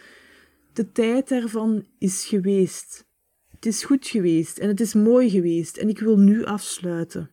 de 0.74 0.92
tijd 0.92 1.30
daarvan 1.30 1.86
is 1.98 2.26
geweest. 2.26 3.08
Het 3.52 3.66
is 3.66 3.84
goed 3.84 4.08
geweest 4.08 4.58
en 4.58 4.68
het 4.68 4.80
is 4.80 4.94
mooi 4.94 5.30
geweest 5.30 5.78
en 5.78 5.90
ik 5.90 6.00
wil 6.00 6.18
nu 6.18 6.46
afsluiten. 6.46 7.32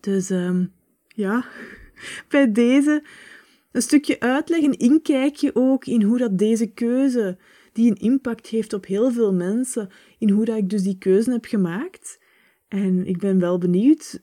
Dus 0.00 0.30
um, 0.30 0.72
ja, 1.08 1.44
bij 2.28 2.52
deze 2.52 3.02
een 3.72 3.82
stukje 3.82 4.20
uitleg, 4.20 4.62
een 4.62 4.78
inkijkje 4.78 5.54
ook 5.54 5.86
in 5.86 6.02
hoe 6.02 6.18
dat 6.18 6.38
deze 6.38 6.66
keuze, 6.66 7.38
die 7.72 7.90
een 7.90 7.96
impact 7.96 8.46
heeft 8.46 8.72
op 8.72 8.86
heel 8.86 9.10
veel 9.10 9.32
mensen, 9.32 9.88
in 10.18 10.30
hoe 10.30 10.44
dat 10.44 10.56
ik 10.56 10.70
dus 10.70 10.82
die 10.82 10.98
keuze 10.98 11.30
heb 11.30 11.44
gemaakt. 11.44 12.18
En 12.68 13.06
ik 13.06 13.18
ben 13.18 13.38
wel 13.38 13.58
benieuwd 13.58 14.20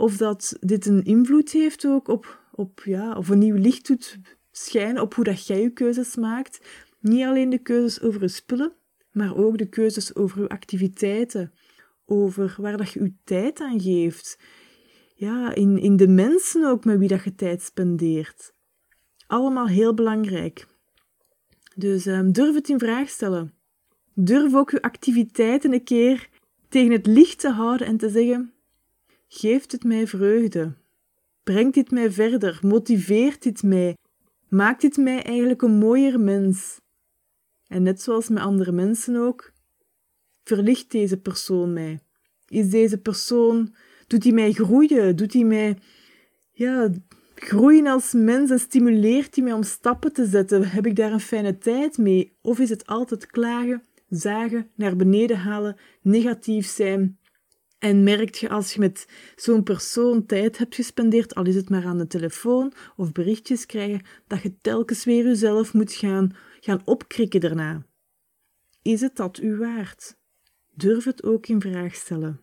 of 0.00 0.16
dat 0.16 0.56
dit 0.60 0.86
een 0.86 1.04
invloed 1.04 1.50
heeft 1.50 1.86
ook 1.86 2.08
op, 2.08 2.40
op 2.52 2.82
ja, 2.84 3.16
of 3.16 3.28
een 3.28 3.38
nieuw 3.38 3.56
licht 3.56 3.86
doet 3.86 4.18
schijnen 4.50 5.02
op 5.02 5.14
hoe 5.14 5.24
dat 5.24 5.46
jij 5.46 5.60
je 5.60 5.70
keuzes 5.70 6.16
maakt. 6.16 6.66
Niet 7.00 7.24
alleen 7.24 7.50
de 7.50 7.58
keuzes 7.58 8.02
over 8.02 8.20
je 8.20 8.28
spullen, 8.28 8.72
maar 9.12 9.36
ook 9.36 9.58
de 9.58 9.68
keuzes 9.68 10.14
over 10.14 10.42
je 10.42 10.48
activiteiten, 10.48 11.52
over 12.04 12.54
waar 12.58 12.76
dat 12.76 12.90
je 12.90 13.02
je 13.02 13.14
tijd 13.24 13.60
aan 13.60 13.80
geeft. 13.80 14.38
Ja, 15.14 15.54
in, 15.54 15.78
in 15.78 15.96
de 15.96 16.08
mensen 16.08 16.64
ook 16.68 16.84
met 16.84 16.98
wie 16.98 17.08
dat 17.08 17.24
je 17.24 17.34
tijd 17.34 17.62
spendeert. 17.62 18.52
Allemaal 19.30 19.68
heel 19.68 19.94
belangrijk. 19.94 20.66
Dus 21.74 22.06
um, 22.06 22.32
durf 22.32 22.54
het 22.54 22.68
in 22.68 22.78
vraag 22.78 23.08
stellen. 23.08 23.52
Durf 24.14 24.54
ook 24.54 24.70
uw 24.70 24.80
activiteiten 24.80 25.72
een 25.72 25.84
keer 25.84 26.28
tegen 26.68 26.92
het 26.92 27.06
licht 27.06 27.38
te 27.38 27.50
houden 27.50 27.86
en 27.86 27.96
te 27.96 28.08
zeggen: 28.08 28.52
Geeft 29.28 29.72
het 29.72 29.84
mij 29.84 30.06
vreugde? 30.06 30.72
Brengt 31.42 31.74
dit 31.74 31.90
mij 31.90 32.10
verder? 32.10 32.58
Motiveert 32.62 33.42
dit 33.42 33.62
mij? 33.62 33.96
Maakt 34.48 34.80
dit 34.80 34.96
mij 34.96 35.22
eigenlijk 35.22 35.62
een 35.62 35.78
mooier 35.78 36.20
mens? 36.20 36.80
En 37.66 37.82
net 37.82 38.02
zoals 38.02 38.28
met 38.28 38.42
andere 38.42 38.72
mensen 38.72 39.16
ook, 39.16 39.52
verlicht 40.44 40.90
deze 40.90 41.16
persoon 41.16 41.72
mij? 41.72 42.00
Is 42.48 42.70
deze 42.70 42.98
persoon, 42.98 43.74
doet 44.06 44.22
hij 44.22 44.32
mij 44.32 44.52
groeien? 44.52 45.16
Doet 45.16 45.32
hij 45.32 45.44
mij, 45.44 45.78
ja, 46.52 46.90
groeien 47.40 47.86
als 47.86 48.12
mens 48.12 48.50
en 48.50 48.58
stimuleert 48.58 49.34
hij 49.34 49.44
mij 49.44 49.52
om 49.52 49.62
stappen 49.62 50.12
te 50.12 50.26
zetten? 50.26 50.68
Heb 50.68 50.86
ik 50.86 50.96
daar 50.96 51.12
een 51.12 51.20
fijne 51.20 51.58
tijd 51.58 51.98
mee? 51.98 52.36
Of 52.42 52.58
is 52.58 52.70
het 52.70 52.86
altijd 52.86 53.26
klagen, 53.26 53.82
zagen, 54.08 54.70
naar 54.74 54.96
beneden 54.96 55.38
halen, 55.38 55.76
negatief 56.02 56.66
zijn? 56.66 57.18
En 57.78 58.02
merkt 58.02 58.38
je 58.38 58.48
als 58.48 58.74
je 58.74 58.80
met 58.80 59.06
zo'n 59.36 59.62
persoon 59.62 60.26
tijd 60.26 60.58
hebt 60.58 60.74
gespendeerd, 60.74 61.34
al 61.34 61.46
is 61.46 61.54
het 61.54 61.70
maar 61.70 61.84
aan 61.84 61.98
de 61.98 62.06
telefoon 62.06 62.72
of 62.96 63.12
berichtjes 63.12 63.66
krijgen, 63.66 64.06
dat 64.26 64.42
je 64.42 64.60
telkens 64.60 65.04
weer 65.04 65.24
jezelf 65.24 65.74
moet 65.74 65.92
gaan, 65.92 66.36
gaan 66.60 66.82
opkrikken 66.84 67.40
daarna. 67.40 67.86
Is 68.82 69.00
het 69.00 69.16
dat 69.16 69.38
u 69.38 69.56
waard? 69.56 70.18
Durf 70.74 71.04
het 71.04 71.24
ook 71.24 71.46
in 71.46 71.60
vraag 71.60 71.94
stellen. 71.94 72.40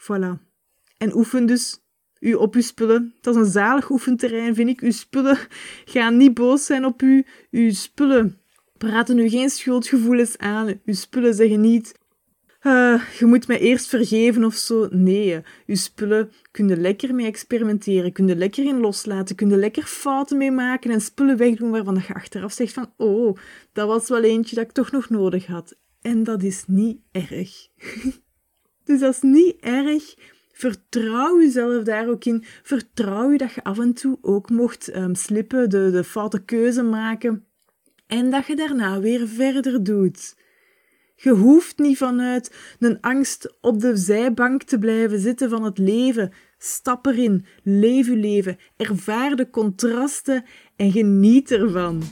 Voilà. 0.00 0.48
En 0.96 1.14
oefen 1.14 1.46
dus 1.46 1.80
u 2.20 2.34
op 2.34 2.54
uw 2.54 2.62
spullen. 2.62 3.14
Dat 3.20 3.34
is 3.34 3.40
een 3.40 3.50
zalig 3.50 3.90
oefenterrein, 3.90 4.54
vind 4.54 4.68
ik. 4.68 4.80
Uw 4.80 4.90
spullen 4.90 5.38
gaan 5.84 6.16
niet 6.16 6.34
boos 6.34 6.66
zijn 6.66 6.84
op 6.84 7.02
u. 7.02 7.24
Uw 7.50 7.70
spullen 7.70 8.38
praten 8.78 9.18
u 9.18 9.28
geen 9.28 9.50
schuldgevoelens 9.50 10.38
aan. 10.38 10.80
Uw 10.84 10.94
spullen 10.94 11.34
zeggen 11.34 11.60
niet 11.60 11.98
uh, 12.62 13.02
je 13.18 13.26
moet 13.26 13.46
mij 13.46 13.58
eerst 13.58 13.88
vergeven 13.88 14.44
of 14.44 14.54
zo. 14.54 14.88
Nee, 14.90 15.42
je 15.66 15.76
spullen 15.76 16.32
kunnen 16.50 16.80
lekker 16.80 17.14
mee 17.14 17.26
experimenteren, 17.26 18.12
kunnen 18.12 18.38
lekker 18.38 18.64
in 18.64 18.80
loslaten, 18.80 19.36
kunnen 19.36 19.58
lekker 19.58 19.82
fouten 19.82 20.36
mee 20.36 20.50
maken 20.50 20.90
en 20.90 21.00
spullen 21.00 21.36
wegdoen 21.36 21.70
waarvan 21.70 22.02
je 22.06 22.14
achteraf 22.14 22.52
zegt 22.52 22.72
van 22.72 22.92
oh, 22.96 23.36
dat 23.72 23.86
was 23.86 24.08
wel 24.08 24.22
eentje 24.22 24.56
dat 24.56 24.64
ik 24.64 24.72
toch 24.72 24.90
nog 24.90 25.10
nodig 25.10 25.46
had. 25.46 25.76
En 26.00 26.24
dat 26.24 26.42
is 26.42 26.64
niet 26.66 27.00
erg. 27.12 27.68
dus 28.84 29.00
dat 29.00 29.14
is 29.14 29.22
niet 29.22 29.56
erg. 29.60 30.14
Vertrouw 30.60 31.40
jezelf 31.40 31.84
daar 31.84 32.08
ook 32.08 32.24
in. 32.24 32.44
Vertrouw 32.62 33.30
je 33.30 33.38
dat 33.38 33.52
je 33.52 33.64
af 33.64 33.78
en 33.78 33.94
toe 33.94 34.18
ook 34.20 34.50
mocht 34.50 34.96
um, 34.96 35.14
slippen, 35.14 35.70
de, 35.70 35.90
de 35.90 36.04
foute 36.04 36.44
keuze 36.44 36.82
maken. 36.82 37.44
En 38.06 38.30
dat 38.30 38.46
je 38.46 38.56
daarna 38.56 39.00
weer 39.00 39.28
verder 39.28 39.84
doet. 39.84 40.36
Je 41.16 41.30
hoeft 41.30 41.78
niet 41.78 41.96
vanuit 41.96 42.54
een 42.78 43.00
angst 43.00 43.56
op 43.60 43.80
de 43.80 43.96
zijbank 43.96 44.62
te 44.62 44.78
blijven 44.78 45.18
zitten 45.18 45.50
van 45.50 45.64
het 45.64 45.78
leven. 45.78 46.32
Stap 46.58 47.06
erin, 47.06 47.44
leef 47.62 48.06
je 48.06 48.16
leven, 48.16 48.58
ervaar 48.76 49.36
de 49.36 49.50
contrasten 49.50 50.44
en 50.76 50.92
geniet 50.92 51.50
ervan. 51.50 52.02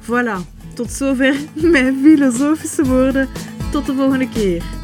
Voilà, 0.00 0.72
tot 0.74 0.90
zover 0.90 1.36
mijn 1.72 2.02
filosofische 2.02 2.84
woorden. 2.84 3.28
Tot 3.72 3.86
de 3.86 3.94
volgende 3.94 4.28
keer. 4.28 4.83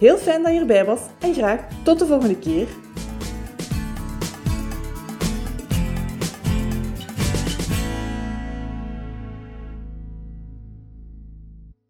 Heel 0.00 0.18
fijn 0.18 0.42
dat 0.42 0.52
je 0.52 0.58
erbij 0.60 0.84
was 0.84 1.00
en 1.18 1.34
graag 1.34 1.60
tot 1.82 1.98
de 1.98 2.06
volgende 2.06 2.38
keer. 2.38 2.66